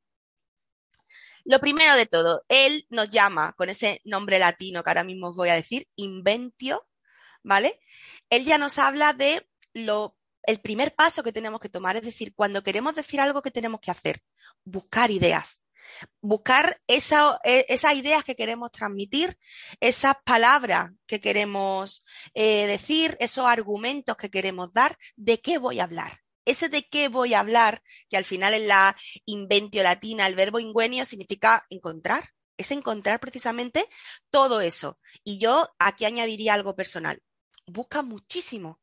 [1.46, 5.36] Lo primero de todo, él nos llama con ese nombre latino que ahora mismo os
[5.36, 6.88] voy a decir, inventio,
[7.44, 7.80] ¿vale?
[8.30, 12.34] Él ya nos habla de lo, el primer paso que tenemos que tomar, es decir,
[12.34, 14.22] cuando queremos decir algo que tenemos que hacer,
[14.64, 15.63] buscar ideas
[16.22, 19.38] buscar esa, e, esas ideas que queremos transmitir,
[19.80, 25.84] esas palabras que queremos eh, decir, esos argumentos que queremos dar, de qué voy a
[25.84, 26.20] hablar.
[26.46, 30.60] Ese de qué voy a hablar, que al final en la inventio latina, el verbo
[30.60, 33.88] ingenio significa encontrar, es encontrar precisamente
[34.30, 35.00] todo eso.
[35.24, 37.22] Y yo aquí añadiría algo personal.
[37.66, 38.82] Busca muchísimo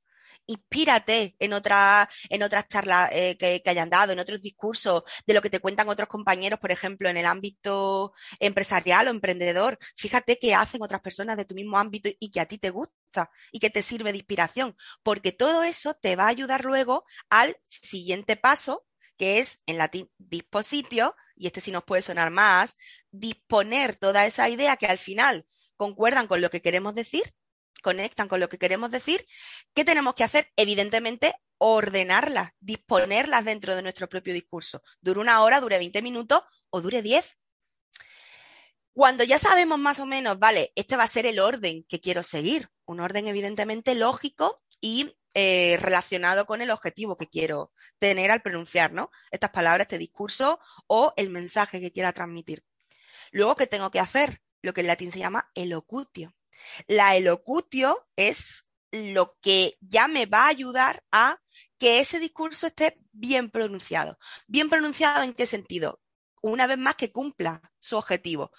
[0.51, 5.43] inspírate en, otra, en otras charlas eh, que, hayan dado, en otros discursos, de lo
[5.43, 9.79] que te cuentan otros compañeros, por ejemplo, en el ámbito empresarial o emprendedor.
[9.97, 13.31] Fíjate qué hacen otras personas de tu mismo ámbito y que a ti te gusta
[13.53, 17.57] y que te sirve de inspiración, porque todo eso te va a ayudar luego al
[17.67, 18.85] siguiente paso,
[19.17, 22.77] que es en latín dispositio, y este sí nos puede sonar más,
[23.11, 27.35] disponer toda esa idea que al final concuerdan con lo que queremos decir
[27.83, 29.27] conectan con lo que queremos decir,
[29.75, 30.51] ¿qué tenemos que hacer?
[30.57, 34.83] Evidentemente, ordenarlas, disponerlas dentro de nuestro propio discurso.
[35.01, 37.37] Dure una hora, dure 20 minutos o dure 10.
[38.93, 42.23] Cuando ya sabemos más o menos, vale, este va a ser el orden que quiero
[42.23, 48.43] seguir, un orden evidentemente lógico y eh, relacionado con el objetivo que quiero tener al
[48.43, 49.11] pronunciar, ¿no?
[49.31, 52.65] Estas palabras, este discurso o el mensaje que quiera transmitir.
[53.31, 54.43] Luego, ¿qué tengo que hacer?
[54.61, 56.35] Lo que en latín se llama elocutio.
[56.87, 61.41] La elocutio es lo que ya me va a ayudar a
[61.79, 64.19] que ese discurso esté bien pronunciado.
[64.47, 66.01] ¿Bien pronunciado en qué sentido?
[66.43, 68.53] Una vez más que cumpla su objetivo.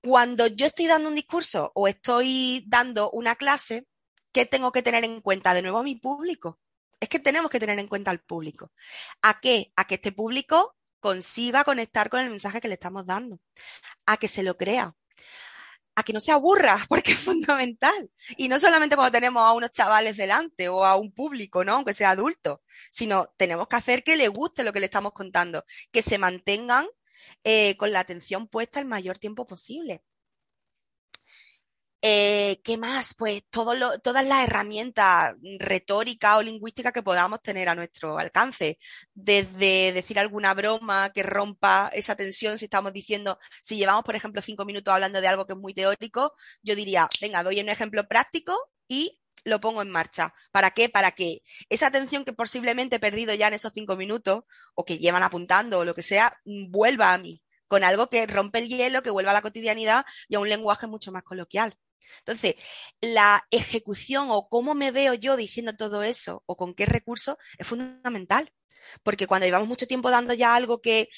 [0.00, 3.86] Cuando yo estoy dando un discurso o estoy dando una clase,
[4.32, 5.54] ¿qué tengo que tener en cuenta?
[5.54, 6.60] De nuevo, mi público.
[7.00, 8.72] Es que tenemos que tener en cuenta al público.
[9.22, 9.72] ¿A qué?
[9.76, 13.40] A que este público consiga conectar con el mensaje que le estamos dando.
[14.06, 14.94] A que se lo crea
[15.98, 18.10] a que no se aburra, porque es fundamental.
[18.36, 21.72] Y no solamente cuando tenemos a unos chavales delante o a un público, ¿no?
[21.72, 25.64] Aunque sea adulto, sino tenemos que hacer que le guste lo que le estamos contando,
[25.90, 26.86] que se mantengan
[27.42, 30.04] eh, con la atención puesta el mayor tiempo posible.
[32.00, 33.14] Eh, ¿Qué más?
[33.14, 38.78] Pues todas las herramientas retóricas o lingüísticas que podamos tener a nuestro alcance.
[39.14, 44.40] Desde decir alguna broma que rompa esa tensión, si estamos diciendo, si llevamos, por ejemplo,
[44.42, 48.06] cinco minutos hablando de algo que es muy teórico, yo diría, venga, doy un ejemplo
[48.06, 48.56] práctico
[48.86, 50.32] y lo pongo en marcha.
[50.52, 50.88] ¿Para qué?
[50.88, 54.98] Para que esa atención que posiblemente he perdido ya en esos cinco minutos, o que
[54.98, 59.02] llevan apuntando, o lo que sea, vuelva a mí, con algo que rompe el hielo,
[59.02, 61.74] que vuelva a la cotidianidad y a un lenguaje mucho más coloquial.
[62.18, 62.54] Entonces,
[63.00, 67.66] la ejecución o cómo me veo yo diciendo todo eso o con qué recursos es
[67.66, 68.52] fundamental.
[69.02, 71.08] Porque cuando llevamos mucho tiempo dando ya algo que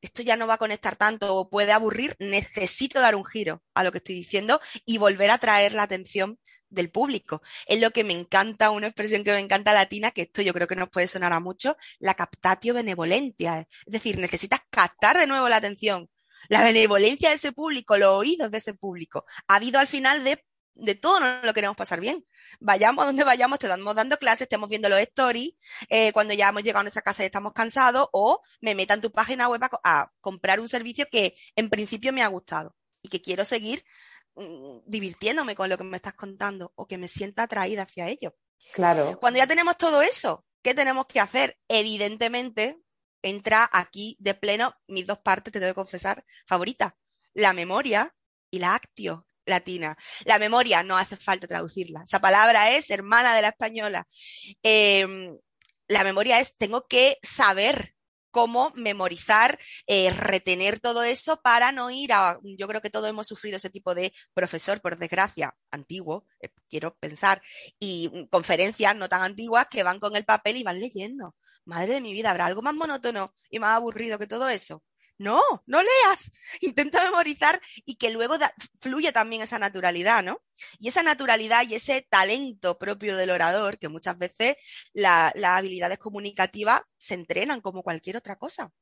[0.00, 3.82] esto ya no va a conectar tanto o puede aburrir, necesito dar un giro a
[3.82, 7.42] lo que estoy diciendo y volver a traer la atención del público.
[7.66, 10.66] Es lo que me encanta, una expresión que me encanta latina, que esto yo creo
[10.66, 13.60] que nos puede sonar a mucho, la captatio benevolentia.
[13.60, 16.10] Es decir, necesitas captar de nuevo la atención
[16.48, 19.24] la benevolencia de ese público, los oídos de ese público.
[19.48, 22.24] Ha habido al final de, de todo, no lo queremos pasar bien.
[22.60, 25.54] Vayamos a donde vayamos, te estamos dando clases, estemos viendo los stories,
[25.88, 29.10] eh, cuando ya hemos llegado a nuestra casa y estamos cansados, o me metan tu
[29.10, 33.44] página web a, comprar un servicio que en principio me ha gustado y que quiero
[33.44, 33.84] seguir
[34.34, 38.34] mm, divirtiéndome con lo que me estás contando o que me sienta atraída hacia ello.
[38.72, 39.18] Claro.
[39.20, 41.58] Cuando ya tenemos todo eso, ¿qué tenemos que hacer?
[41.68, 42.78] Evidentemente,
[43.24, 46.92] entra aquí de pleno mis dos partes, te tengo que confesar, favoritas,
[47.32, 48.14] la memoria
[48.50, 49.96] y la actio latina.
[50.24, 52.02] La memoria no hace falta traducirla.
[52.04, 54.06] Esa palabra es hermana de la española.
[54.62, 55.36] Em,
[55.88, 57.94] la memoria es, tengo que saber
[58.30, 63.28] cómo memorizar, eh, retener todo eso para no ir a, yo creo que todos hemos
[63.28, 67.40] sufrido ese tipo de profesor, por desgracia, antiguo, eh, quiero pensar,
[67.78, 72.00] y conferencias no tan antiguas que van con el papel y van leyendo madre de
[72.00, 74.82] mi vida, ¿habrá algo más monótono y más aburrido que todo eso?
[75.16, 78.36] No, no leas, intenta memorizar y que luego
[78.80, 80.42] fluya también esa naturalidad, ¿no?
[80.78, 84.56] Y esa naturalidad y ese talento propio del orador, que muchas veces
[84.92, 88.72] las habilidades comunicativas se entrenan como cualquier otra cosa,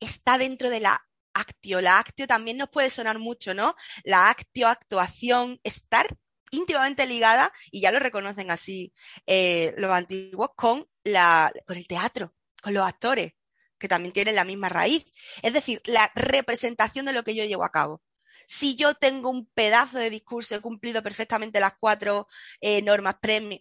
[0.00, 1.00] está dentro de la
[1.32, 1.80] actio.
[1.80, 3.74] La actio también nos puede sonar mucho, ¿no?
[4.04, 6.06] La actio, actuación, estar
[6.50, 8.92] íntimamente ligada, y ya lo reconocen así
[9.26, 13.34] eh, los antiguos, con, la, con el teatro, con los actores,
[13.78, 15.06] que también tienen la misma raíz.
[15.42, 18.02] Es decir, la representación de lo que yo llevo a cabo.
[18.46, 22.26] Si yo tengo un pedazo de discurso, he cumplido perfectamente las cuatro
[22.60, 23.16] eh, normas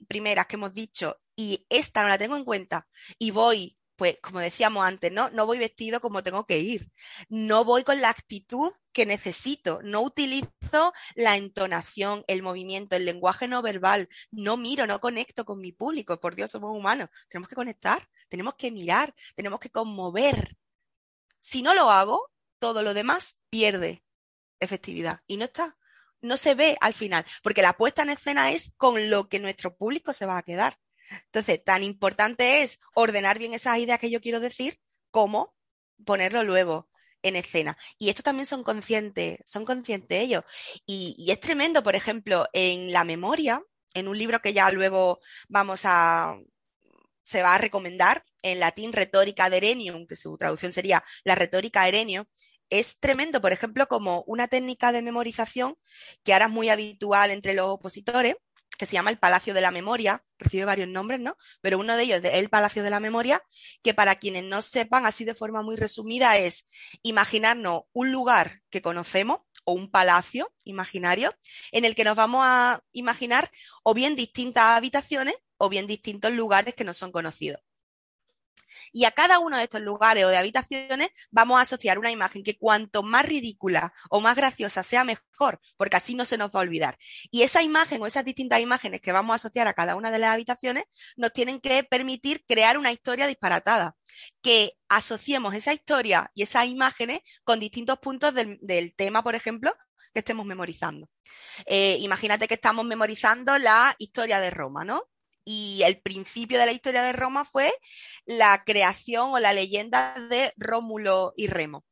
[0.07, 4.39] primeras que hemos dicho y esta no la tengo en cuenta y voy pues como
[4.39, 5.29] decíamos antes, ¿no?
[5.31, 6.89] No voy vestido como tengo que ir.
[7.27, 9.81] No voy con la actitud que necesito.
[9.83, 14.07] No utilizo la entonación, el movimiento, el lenguaje no verbal.
[14.31, 16.17] No miro, no conecto con mi público.
[16.17, 17.09] Por Dios, somos humanos.
[17.27, 20.55] Tenemos que conectar, tenemos que mirar, tenemos que conmover.
[21.41, 24.01] Si no lo hago, todo lo demás pierde
[24.61, 25.19] efectividad.
[25.27, 25.75] Y no está.
[26.21, 29.75] No se ve al final, porque la puesta en escena es con lo que nuestro
[29.75, 30.79] público se va a quedar.
[31.25, 34.79] Entonces, tan importante es ordenar bien esas ideas que yo quiero decir
[35.11, 35.55] como
[36.05, 36.89] ponerlo luego
[37.23, 37.77] en escena.
[37.97, 40.43] Y esto también son conscientes, son conscientes ellos.
[40.85, 43.61] Y, es tremendo, por ejemplo, en la memoria,
[43.93, 46.37] en un libro que ya luego vamos a,
[47.23, 51.87] se va a recomendar, en latín retórica de Erenium, que su traducción sería la retórica
[51.87, 52.27] Erenio,
[52.69, 55.75] es tremendo, por ejemplo, como una técnica de memorización
[56.23, 58.35] que ahora es muy habitual entre los opositores,
[58.79, 61.37] que se llama el Palacio de la Memoria, recibe varios nombres, ¿no?
[61.61, 63.43] Pero uno de ellos es el Palacio de la Memoria,
[63.83, 66.65] que para quienes no sepan, así de forma muy resumida, es
[67.03, 71.35] imaginarnos un lugar que conocemos, o un palacio imaginario
[71.71, 73.51] en el que nos vamos a imaginar
[73.83, 77.61] o bien distintas habitaciones o bien distintos lugares que no son conocidos.
[78.91, 82.43] Y a cada uno de estos lugares o de habitaciones vamos a asociar una imagen
[82.43, 86.59] que cuanto más ridícula o más graciosa sea mejor, porque así no se nos va
[86.59, 86.97] a olvidar.
[87.31, 90.19] Y esa imagen o esas distintas imágenes que vamos a asociar a cada una de
[90.19, 93.95] las habitaciones nos tienen que permitir crear una historia disparatada,
[94.41, 99.75] que asociemos esa historia y esas imágenes con distintos puntos del, tema, por ejemplo,
[100.13, 101.09] que estemos memorizando.
[101.65, 105.03] Eh, imagínate que estamos memorizando la historia de Roma, ¿no?
[105.51, 107.73] Y el principio de la historia de Roma fue
[108.27, 111.83] la creación o la leyenda de Rómulo y Remo.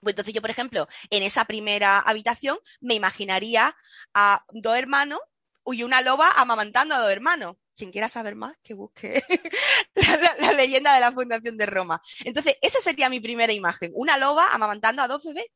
[0.00, 3.76] Pues entonces yo, por ejemplo, en esa primera habitación me imaginaría
[4.12, 5.20] a dos hermanos
[5.66, 7.56] y una loba amamantando a dos hermanos.
[7.76, 9.22] Quien quiera saber más, que busque
[9.94, 12.02] la, la, leyenda de la fundación de Roma.
[12.24, 15.46] Entonces, esa sería mi primera imagen, una loba amamantando a dos bebés.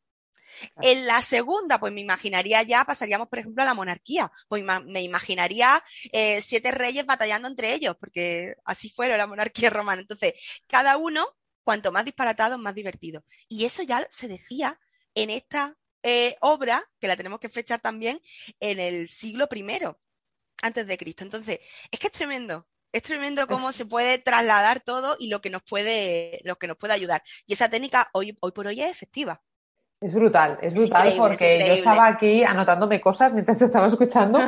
[0.80, 4.30] En la segunda, pues me imaginaría ya, pasaríamos, por ejemplo, a la monarquía.
[4.48, 10.02] Pues me imaginaría eh, siete reyes batallando entre ellos, porque así fue la monarquía romana.
[10.02, 10.34] Entonces,
[10.66, 11.26] cada uno,
[11.62, 13.24] cuanto más disparatado, más divertido.
[13.48, 14.78] Y eso ya se decía
[15.14, 18.20] en esta eh, obra, que la tenemos que fechar también
[18.60, 19.64] en el siglo I
[20.62, 21.24] antes de Cristo.
[21.24, 22.66] Entonces, es que es tremendo.
[22.90, 26.78] Es tremendo cómo se puede trasladar todo y lo que nos puede, lo que nos
[26.78, 27.22] puede ayudar.
[27.46, 29.42] Y esa técnica hoy, hoy por hoy es efectiva.
[30.00, 34.38] Es brutal, es brutal porque yo estaba aquí anotándome cosas mientras te estaba escuchando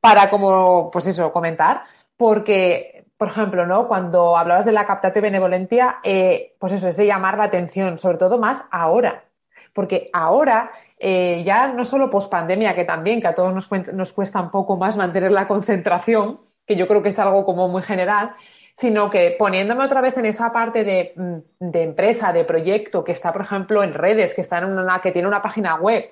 [0.00, 1.84] para como, pues eso, comentar,
[2.18, 3.88] porque, por ejemplo, ¿no?
[3.88, 8.18] Cuando hablabas de la captatio benevolentia, eh, pues eso, es de llamar la atención, sobre
[8.18, 9.24] todo más ahora,
[9.72, 14.12] porque ahora eh, ya no solo post pandemia, que también, que a todos nos, nos
[14.12, 17.82] cuesta un poco más mantener la concentración, que yo creo que es algo como muy
[17.82, 18.34] general,
[18.74, 23.32] sino que poniéndome otra vez en esa parte mm, de, empresa, de proyecto, que está,
[23.32, 26.10] por ejemplo, en redes, que, está en una, que tiene una página web,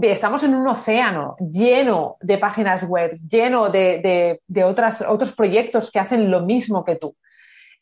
[0.00, 6.30] estamos en un océano lleno de páginas web, lleno de, otras, otros proyectos que hacen
[6.30, 7.14] lo mismo que tú.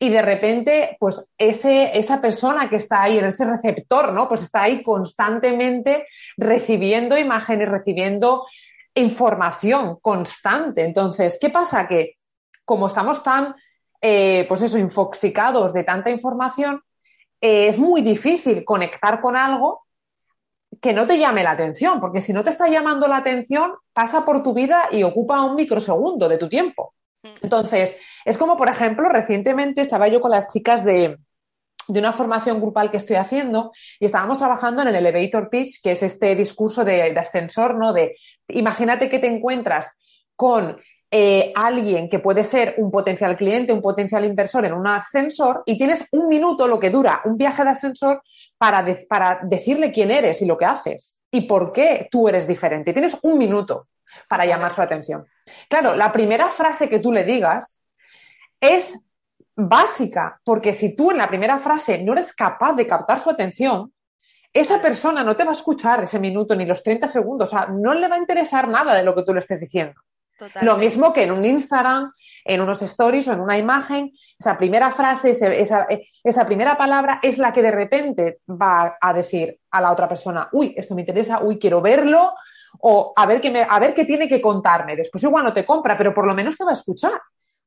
[0.00, 4.28] Y de repente, pues ese, esa persona que está ahí, ese receptor, ¿no?
[4.28, 8.46] Pues está ahí constantemente recibiendo imágenes, recibiendo
[8.94, 10.84] información constante.
[10.84, 11.88] Entonces, ¿qué pasa?
[11.88, 12.14] Que
[12.64, 13.54] como estamos tan
[14.00, 16.82] eh, pues eso, infoxicados de tanta información,
[17.40, 19.86] eh, es muy difícil conectar con algo
[20.80, 24.24] que no te llame la atención, porque si no te está llamando la atención, pasa
[24.24, 26.94] por tu vida y ocupa un microsegundo de tu tiempo.
[27.22, 27.28] Mm.
[27.42, 31.18] Entonces, es como, por ejemplo, recientemente estaba yo con las chicas de,
[31.88, 35.92] de una formación grupal que estoy haciendo y estábamos trabajando en el elevator pitch, que
[35.92, 37.92] es este discurso de, de ascensor, ¿no?
[37.92, 38.16] De
[38.48, 39.90] imagínate que te encuentras
[40.36, 40.78] con
[41.10, 45.78] eh, alguien que puede ser un potencial cliente, un potencial inversor en un ascensor y
[45.78, 48.22] tienes un minuto, lo que dura un viaje de ascensor,
[48.58, 52.92] para, para decirle quién eres y lo que haces y por qué tú eres diferente.
[52.92, 53.88] Tienes un minuto
[54.28, 55.26] para llamar su atención.
[55.68, 57.78] Claro, la primera frase que tú le digas
[58.60, 59.06] es
[59.56, 63.92] básica, porque si tú en la primera frase no eres capaz de captar su atención,
[64.52, 67.66] esa persona no te va a escuchar ese minuto ni los 30 segundos, o sea,
[67.66, 70.00] no le va a interesar nada de lo que tú le estés diciendo.
[70.62, 72.12] Lo mismo que en un Instagram,
[72.44, 77.52] en unos stories o en una imagen, esa primera frase, esa, primera palabra es la
[77.52, 81.58] que de repente va a decir a la otra persona, uy, esto me interesa, uy,
[81.58, 82.34] quiero verlo,
[82.80, 84.96] o a ver qué, me, a ver qué tiene que contarme.
[84.96, 87.20] Después igual no te compra, pero por lo menos te va a escuchar.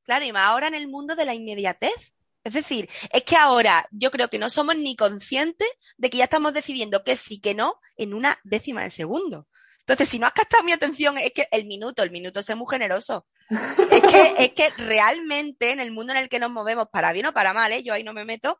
[0.03, 2.13] Claro, y más ahora en el mundo de la inmediatez.
[2.43, 6.23] Es decir, es que ahora yo creo que no somos ni conscientes de que ya
[6.23, 9.47] estamos decidiendo que sí, que no en una décima de segundo.
[9.91, 12.67] Entonces, si no has captado mi atención, es que el minuto, el minuto es muy
[12.69, 13.27] generoso.
[13.49, 17.25] Es que, es que realmente en el mundo en el que nos movemos, para bien
[17.25, 17.84] o para mal, ¿eh?
[17.84, 18.60] yo ahí no me meto,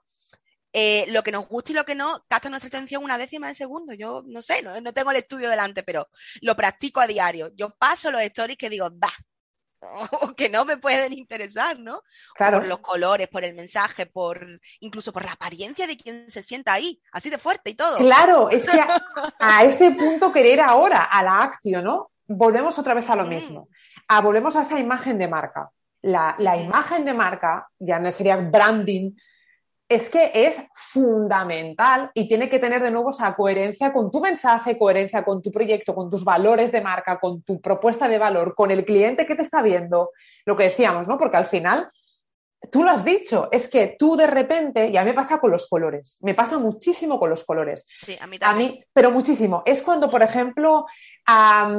[0.74, 3.56] eh, lo que nos gusta y lo que no capta nuestra atención una décima de
[3.56, 3.94] segundo.
[3.94, 6.10] Yo no sé, no, no, tengo el estudio delante, pero
[6.42, 7.52] lo practico a diario.
[7.56, 9.12] Yo paso los stories que digo, va,
[10.22, 12.04] o que no me pueden interesar, ¿no?
[12.36, 12.60] Claro.
[12.60, 14.46] Por los colores, por el mensaje, por
[14.80, 17.98] incluso por la apariencia de quien se sienta ahí, así de fuerte y todo.
[17.98, 18.80] Claro, es que
[19.40, 22.12] a, ese punto querer ahora, a la actio, ¿no?
[22.28, 23.30] Volvemos otra vez a lo mm.
[23.30, 23.70] mismo.
[24.08, 25.70] A, volvemos a esa imagen de marca.
[26.02, 26.62] La, la mm.
[26.62, 29.12] imagen de marca, ya no sería branding,
[29.92, 34.78] es que es fundamental y tiene que tener de nuevo esa coherencia con tu mensaje,
[34.78, 38.72] coherencia con tu proyecto, con tus valores de marca, con tu propuesta de valor, con
[38.72, 40.12] el cliente que te está viendo,
[40.46, 41.18] lo que decíamos, ¿no?
[41.18, 41.90] Porque al final,
[42.72, 45.52] tú lo has dicho, es que tú de repente, y a mí me pasa con
[45.52, 47.86] los colores, me pasa muchísimo con los colores.
[48.06, 48.70] Sí, a mí también.
[48.70, 49.62] A mí, pero muchísimo.
[49.66, 50.86] Es cuando, por ejemplo,
[51.28, 51.70] a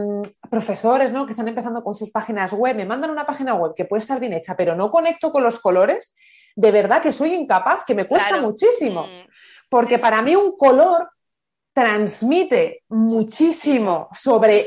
[0.50, 1.24] profesores ¿no?
[1.24, 4.20] que están empezando con sus páginas web, me mandan una página web que puede estar
[4.20, 6.12] bien hecha, pero no conecto con los colores
[6.54, 9.06] de verdad que soy incapaz, que me cuesta muchísimo.
[9.06, 9.28] Mm.
[9.68, 11.10] Porque para mí un color
[11.72, 14.64] transmite muchísimo sobre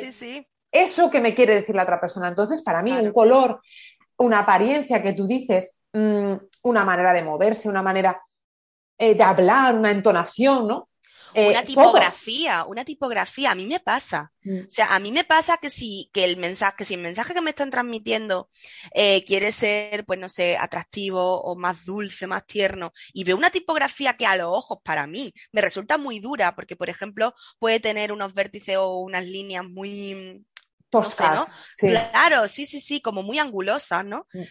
[0.71, 2.27] eso que me quiere decir la otra persona.
[2.27, 3.61] Entonces, para mí, un color,
[4.17, 6.33] una apariencia que tú dices, mm,
[6.63, 8.19] una manera de moverse, una manera
[8.97, 10.89] eh, de hablar, una entonación, ¿no?
[11.36, 14.31] Eh, una tipografía, una tipografía, a mí me pasa.
[14.43, 14.59] Mm.
[14.67, 17.33] O sea, a mí me pasa que si, que el mensaje, que si el mensaje
[17.33, 18.47] que me están transmitiendo
[18.93, 23.49] eh, quiere ser, pues no sé, atractivo o más dulce, más tierno, y veo una
[23.49, 27.81] tipografía que a los ojos para mí me resulta muy dura, porque por ejemplo puede
[27.81, 30.45] tener unos vértices o unas líneas muy
[30.89, 31.51] toscas.
[31.77, 34.25] Claro, sí, sí, sí, como muy angulosas, ¿no?
[34.31, 34.43] Mm.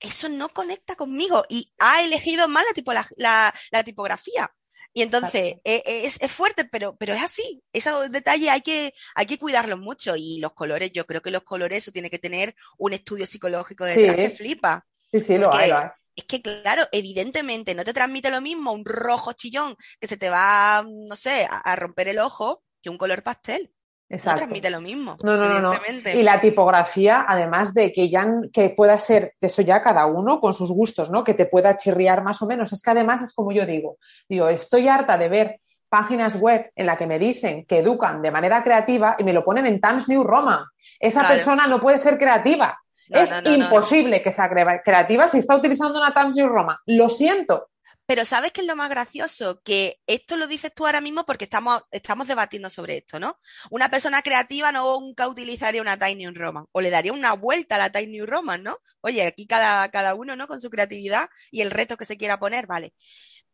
[0.00, 4.50] Eso no conecta conmigo y ha elegido mal la, tipo, la tipografía.
[4.94, 7.62] Y entonces e, e, es, fuerte, pero, pero es así.
[7.72, 10.14] Esos detalles hay que, hay que cuidarlos mucho.
[10.16, 13.84] Y los colores, yo creo que los colores, eso tiene que tener un estudio psicológico
[13.84, 14.86] detrás que flipa.
[15.10, 15.70] Sí, sí, lo hay,
[16.14, 20.30] Es que, claro, evidentemente no te transmite lo mismo un rojo chillón que se te
[20.30, 23.72] va, no sé, a romper el ojo que un color pastel.
[24.12, 24.42] Exacto.
[24.42, 25.16] No transmite lo mismo.
[25.22, 25.72] No, no, no,
[26.14, 30.52] Y la tipografía, además de que ya que pueda ser, eso ya cada uno con
[30.52, 31.24] sus gustos, ¿no?
[31.24, 32.72] Que te pueda chirriar más o menos.
[32.74, 33.96] Es que además es como yo digo,
[34.28, 38.30] digo, estoy harta de ver páginas web en las que me dicen que educan de
[38.30, 40.60] manera creativa y me lo ponen en Times New Roman.
[41.00, 42.78] Esa persona no puede ser creativa.
[43.08, 44.50] es imposible que sea
[44.84, 46.76] creativa si está utilizando una Times New Roman.
[46.84, 47.70] Lo siento,
[48.12, 49.62] pero ¿sabes qué es lo más gracioso?
[49.64, 53.40] Que esto lo dices tú ahora mismo porque estamos, estamos debatiendo sobre esto, ¿no?
[53.70, 57.78] Una persona creativa no nunca utilizaría una Tiny Roman o le daría una vuelta a
[57.78, 58.76] la Tiny Roman, ¿no?
[59.00, 60.46] Oye, aquí cada, cada uno, ¿no?
[60.46, 62.92] Con su creatividad y el reto que se quiera poner, vale.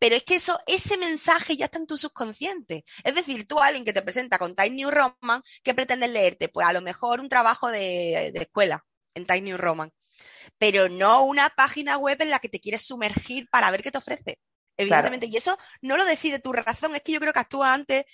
[0.01, 2.85] Pero es que eso, ese mensaje ya está en tu subconsciente.
[3.05, 6.49] Es decir, tú, alguien que te presenta con Tiny New Roman, ¿qué pretendes leerte?
[6.49, 8.85] Pues a lo mejor un trabajo de, de escuela
[9.15, 9.93] en Tiny New Roman
[10.59, 13.99] pero no una página web en la que te quieres sumergir para ver qué te
[13.99, 14.39] ofrece
[14.79, 15.26] evidentemente.
[15.26, 18.07] Y eso no lo decide tu razón, es que yo creo que actúa antes,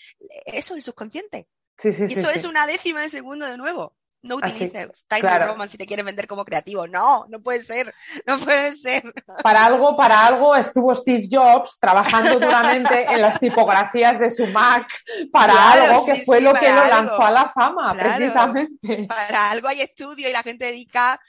[0.46, 1.46] eso, el subconsciente.
[1.78, 3.94] Sí, sí, y eso es una décima de segundo de nuevo.
[4.24, 6.88] No utilices Tiny Roman si te quieres vender como creativo.
[6.88, 7.94] No, no puede ser,
[8.26, 9.02] no puede ser.
[9.42, 14.88] Para algo, para algo estuvo Steve Jobs trabajando duramente en las tipografías de su Mac
[15.30, 19.06] para algo que fue lo que lo lanzó a la fama, precisamente.
[19.06, 21.20] Para algo hay estudio y la gente dedica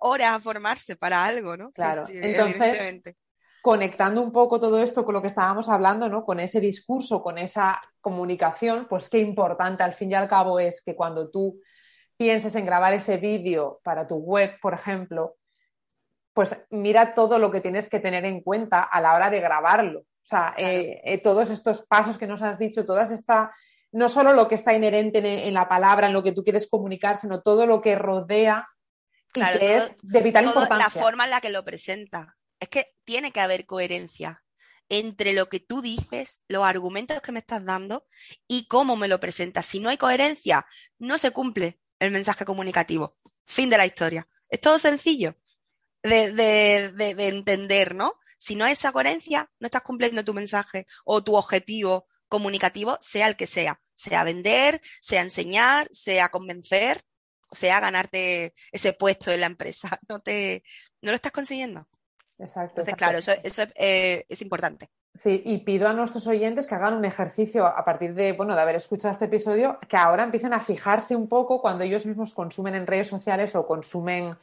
[0.00, 1.70] horas a formarse para algo, ¿no?
[1.70, 2.04] Claro.
[2.06, 3.02] Entonces,
[3.62, 6.24] conectando un poco todo esto con lo que estábamos hablando, ¿no?
[6.24, 10.82] Con ese discurso, con esa comunicación, pues qué importante al fin y al cabo es
[10.82, 11.60] que cuando tú
[12.16, 15.36] pienses en grabar ese vídeo para tu web, por ejemplo,
[16.34, 20.00] pues mira todo lo que tienes que tener en cuenta a la hora de grabarlo.
[20.00, 23.54] O sea, eh, eh, todos estos pasos que nos has dicho, todas esta,
[23.92, 27.16] no solo lo que está inherente en, la palabra, en lo que tú quieres comunicar,
[27.16, 28.68] sino todo lo que rodea
[29.34, 30.90] y que es de vital importancia.
[30.92, 34.44] La forma en la que lo presenta es que tiene que haber coherencia
[34.88, 38.06] entre lo que tú dices, los argumentos que me estás dando
[38.46, 39.66] y cómo me lo presentas.
[39.66, 40.64] Si no hay coherencia,
[40.98, 43.16] no se cumple el mensaje comunicativo.
[43.46, 44.28] Fin de la historia.
[44.48, 45.34] Es todo sencillo
[46.04, 48.14] de, entender, ¿no?
[48.38, 53.26] Si no hay esa coherencia, no estás cumpliendo tu mensaje o tu objetivo comunicativo, sea
[53.26, 53.80] el que sea.
[53.94, 57.04] Sea vender, sea enseñar, sea convencer,
[57.50, 59.98] sea ganarte ese puesto en la empresa.
[60.08, 60.62] No, te,
[61.00, 61.88] no lo estás consiguiendo.
[62.42, 62.82] Exacto.
[62.96, 63.32] claro, eso,
[63.76, 64.88] eh, es importante.
[65.14, 68.62] Sí, y pido a nuestros oyentes que hagan un ejercicio a partir de, bueno, de
[68.62, 72.74] haber escuchado este episodio, que ahora empiecen a fijarse un poco cuando ellos mismos consumen
[72.74, 74.34] en redes sociales o consumen,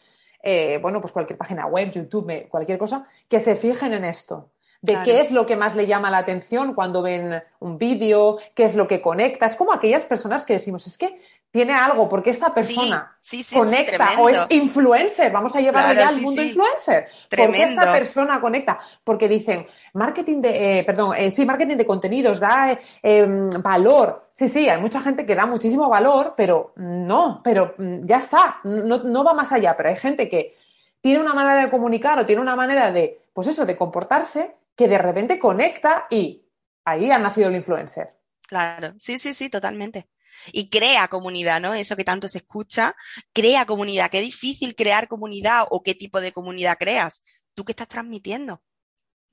[0.43, 4.51] eh, bueno, pues cualquier página web, YouTube, cualquier cosa, que se fijen en esto
[4.81, 8.63] de qué es lo que más le llama la atención cuando ven un vídeo, qué
[8.63, 9.45] es lo que conecta.
[9.45, 11.19] Es como aquellas personas que decimos, es que
[11.51, 13.17] tiene algo, porque esta persona
[13.51, 17.07] conecta o es influencer, vamos a llevarlo ya al mundo influencer.
[17.29, 18.79] ¿Por qué esta persona conecta?
[19.03, 24.29] Porque dicen, marketing de, eh, perdón, eh, sí, marketing de contenidos, da eh, em, valor.
[24.33, 28.59] Sí, sí, hay mucha gente que da muchísimo valor, pero no, pero mm, ya está,
[28.63, 30.55] no, no va más allá, pero hay gente que
[31.01, 34.87] tiene una manera de comunicar o tiene una manera de, pues eso, de comportarse que
[34.87, 36.49] de repente conecta y
[36.85, 38.15] ahí ha nacido el influencer.
[38.47, 40.07] Claro, sí, sí, sí, totalmente.
[40.53, 41.73] Y crea comunidad, ¿no?
[41.73, 42.95] Eso que tanto se escucha,
[43.33, 44.09] crea comunidad.
[44.09, 47.21] Qué difícil crear comunidad o qué tipo de comunidad creas.
[47.55, 48.63] ¿Tú qué estás transmitiendo?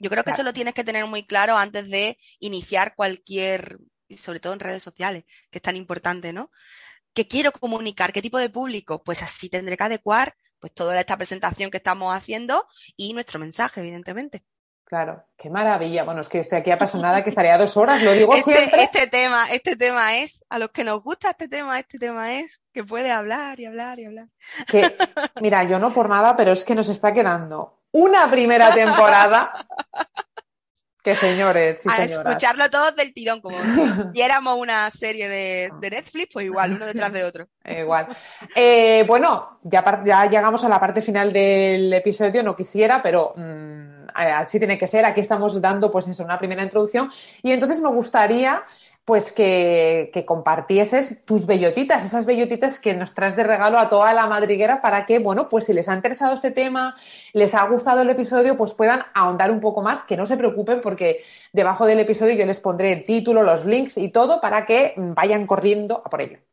[0.01, 3.79] Yo creo que eso lo tienes que tener muy claro antes de iniciar cualquier,
[4.09, 6.51] y sobre todo en redes sociales, que es tan importante, ¿no?
[7.15, 8.13] ¿Qué quiero comunicar?
[8.13, 9.05] ¿Qué tipo de público?
[9.05, 12.67] Pues así tendré que adecuar pues toda esta presentación que estamos haciendo
[12.97, 14.45] y nuestro mensaje, evidentemente.
[14.87, 16.05] Claro, qué maravilla.
[16.05, 18.85] Bueno, es que estoy aquí apasionada, que estaría dos horas, lo digo este, siempre.
[18.85, 22.61] Este tema, este tema es, a los que nos gusta este tema, este tema es
[22.73, 24.29] que puede hablar y hablar y hablar.
[24.69, 24.97] Que,
[25.41, 29.51] mira, yo no por nada, pero es que nos está quedando una primera temporada
[31.07, 32.27] Qué señores, sí, a señoras.
[32.27, 33.81] escucharlo todos del tirón, como si
[34.11, 37.47] viéramos una serie de, de Netflix, pues igual, uno detrás de otro.
[37.65, 38.09] Igual.
[38.57, 44.09] Eh, bueno, ya, ya llegamos a la parte final del episodio, no quisiera, pero mm,
[44.19, 45.05] eh, así tiene que ser.
[45.05, 47.09] Aquí estamos dando, pues eso, una primera introducción.
[47.41, 48.65] Y entonces me gustaría,
[49.07, 54.13] pues, que, que compartieses tus bellotitas, esas bellotitas que nos traes de regalo a toda
[54.13, 56.97] la madriguera para que, bueno, pues si les ha interesado este tema,
[57.33, 60.81] les ha gustado el episodio, pues puedan ahondar un poco más, que no se preocupen
[60.81, 64.95] porque debajo del episodio yo les pondré el título, los links y todo para que
[64.97, 66.46] vayan corriendo a por ello.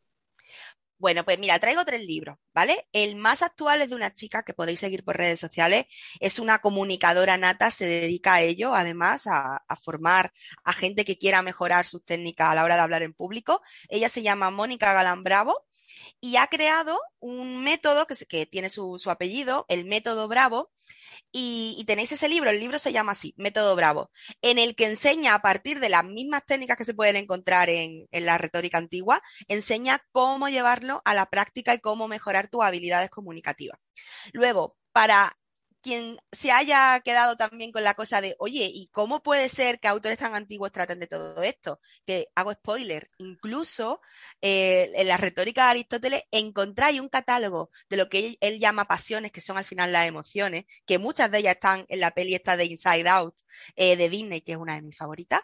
[1.04, 2.88] Bueno, pues mira, traigo tres libros, ¿vale?
[2.93, 5.86] El más actual es de una chica que podéis seguir por redes sociales.
[6.22, 10.32] Es una comunicadora nata, se dedica a ello, además, a, formar
[10.64, 13.62] a gente que quiera mejorar sus técnicas a la hora de hablar en público.
[13.89, 15.66] Ella se llama Mónica Galán Bravo
[16.24, 20.71] y ha creado un método que, tiene su, apellido, el método Bravo.
[21.34, 24.09] Y, y tenéis ese libro, el libro se llama así, Método Bravo,
[24.41, 28.07] en el que enseña a partir de las mismas técnicas que se pueden encontrar en,
[28.09, 33.09] en la retórica antigua, enseña cómo llevarlo a la práctica y cómo mejorar tus habilidades
[33.09, 33.78] comunicativas.
[34.32, 35.38] Luego, para
[35.84, 39.90] quien se haya quedado también con la cosa de, oye, ¿y cómo puede ser que
[39.90, 41.82] autores tan antiguos traten de todo esto?
[42.06, 44.02] Que hago spoiler, incluso
[44.42, 49.32] eh, en la retórica de Aristóteles encontráis un catálogo de lo que él, llama pasiones,
[49.34, 52.56] que son al final las emociones, que muchas de ellas están en la peli esta
[52.56, 53.36] de Inside Out
[53.76, 55.42] eh, de Disney, que es una de mis favoritas.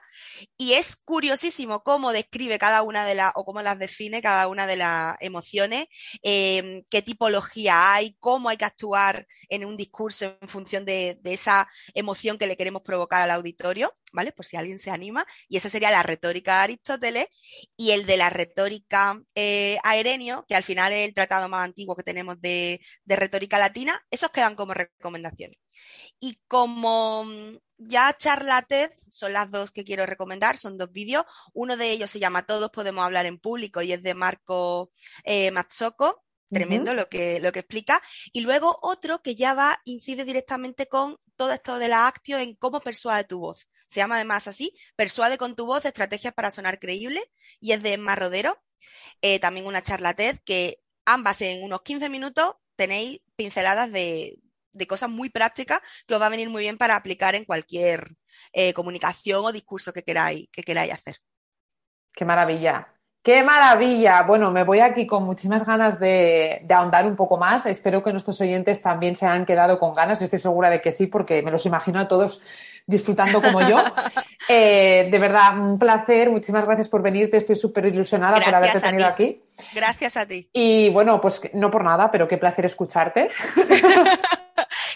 [0.57, 4.67] Y es curiosísimo cómo describe cada una de las, o cómo las define cada una
[4.67, 5.87] de las emociones,
[6.23, 11.69] eh, qué tipología hay, cómo hay que actuar en un discurso en función de, esa
[11.93, 14.31] emoción que le queremos provocar al auditorio, ¿vale?
[14.31, 15.25] Por si alguien se anima.
[15.47, 17.27] Y esa sería la retórica de Aristóteles
[17.75, 21.63] y el de la retórica eh, a Herenio, que al final es el tratado más
[21.63, 25.57] antiguo que tenemos de, retórica latina, esos quedan como recomendaciones.
[26.19, 27.25] Y como
[27.77, 31.25] ya charla TED, son las dos que quiero recomendar, son dos vídeos.
[31.53, 34.91] Uno de ellos se llama Todos podemos hablar en público y es de Marco
[35.23, 36.97] eh, Mazzocco, tremendo uh -huh.
[36.97, 38.01] lo, que, lo que explica.
[38.31, 42.55] Y luego otro que ya va, incide directamente con todo esto de la actio en
[42.55, 43.67] cómo persuade tu voz.
[43.87, 47.21] Se llama además así, Persuade con tu voz, estrategias para sonar creíble,
[47.59, 48.61] y es de Emma Rodero.
[49.21, 54.39] Eh, también una charla TED que ambas en unos 15 minutos tenéis pinceladas de,
[54.73, 58.15] de cosas muy prácticas que os va a venir muy bien para aplicar en cualquier
[58.53, 61.17] eh, comunicación o discurso que queráis, que queráis hacer.
[62.13, 62.93] Qué maravilla.
[63.29, 64.23] ¡Qué maravilla!
[64.23, 67.67] Bueno, me voy aquí con muchísimas ganas de, de, ahondar un poco más.
[67.67, 70.19] Espero que nuestros oyentes también se han quedado con ganas.
[70.23, 72.41] Estoy segura de que sí, porque me los imagino a todos
[72.87, 73.77] disfrutando como yo.
[74.51, 76.31] Eh, de verdad, un placer.
[76.31, 77.37] Muchísimas gracias por venirte.
[77.37, 79.13] Estoy súper ilusionada gracias por haberte tenido ti.
[79.13, 79.43] aquí.
[79.75, 80.49] Gracias a ti.
[80.51, 83.29] Y bueno, pues no por nada, pero qué placer escucharte.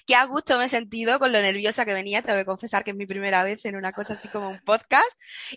[0.06, 2.84] qué a gusto me he sentido con lo nerviosa que venía, te voy a confesar
[2.84, 5.10] que es mi primera vez en una cosa así como un podcast,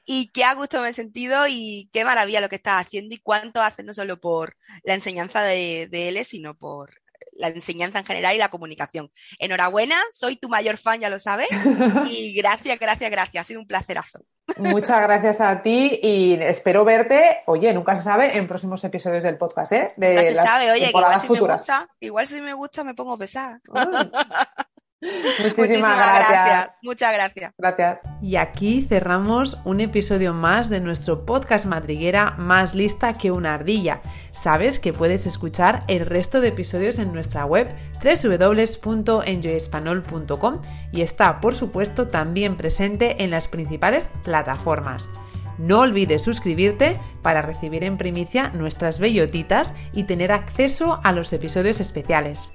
[0.04, 3.18] y qué a gusto me he sentido y qué maravilla lo que estás haciendo y
[3.18, 6.94] cuánto haces no solo por la enseñanza de, de él, sino por
[7.32, 9.10] la enseñanza en general y la comunicación.
[9.38, 11.48] Enhorabuena, soy tu mayor fan, ya lo sabes,
[12.10, 14.20] y gracias, gracias, gracias, ha sido un placerazo.
[14.58, 19.36] Muchas gracias a ti y espero verte, oye, nunca se sabe, en próximos episodios del
[19.36, 19.92] podcast, ¿eh?
[19.96, 21.68] De nunca se sabe, oye, que igual si, futuras.
[21.68, 23.60] Me gusta, igual si me gusta me pongo pesada.
[25.00, 26.28] Muchísimas, Muchísimas gracias.
[26.28, 26.76] gracias.
[26.82, 27.54] Muchas gracias.
[27.58, 28.00] Gracias.
[28.22, 34.00] Y aquí cerramos un episodio más de nuestro podcast madriguera más lista que una ardilla.
[34.32, 37.68] Sabes que puedes escuchar el resto de episodios en nuestra web
[38.02, 45.10] www.enjoyespanol.com y está, por supuesto, también presente en las principales plataformas.
[45.58, 51.80] No olvides suscribirte para recibir en primicia nuestras bellotitas y tener acceso a los episodios
[51.80, 52.52] especiales.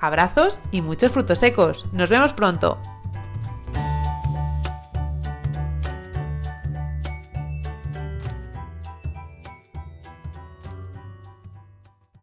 [0.00, 1.86] Abrazos y muchos frutos secos.
[1.92, 2.78] Nos vemos pronto.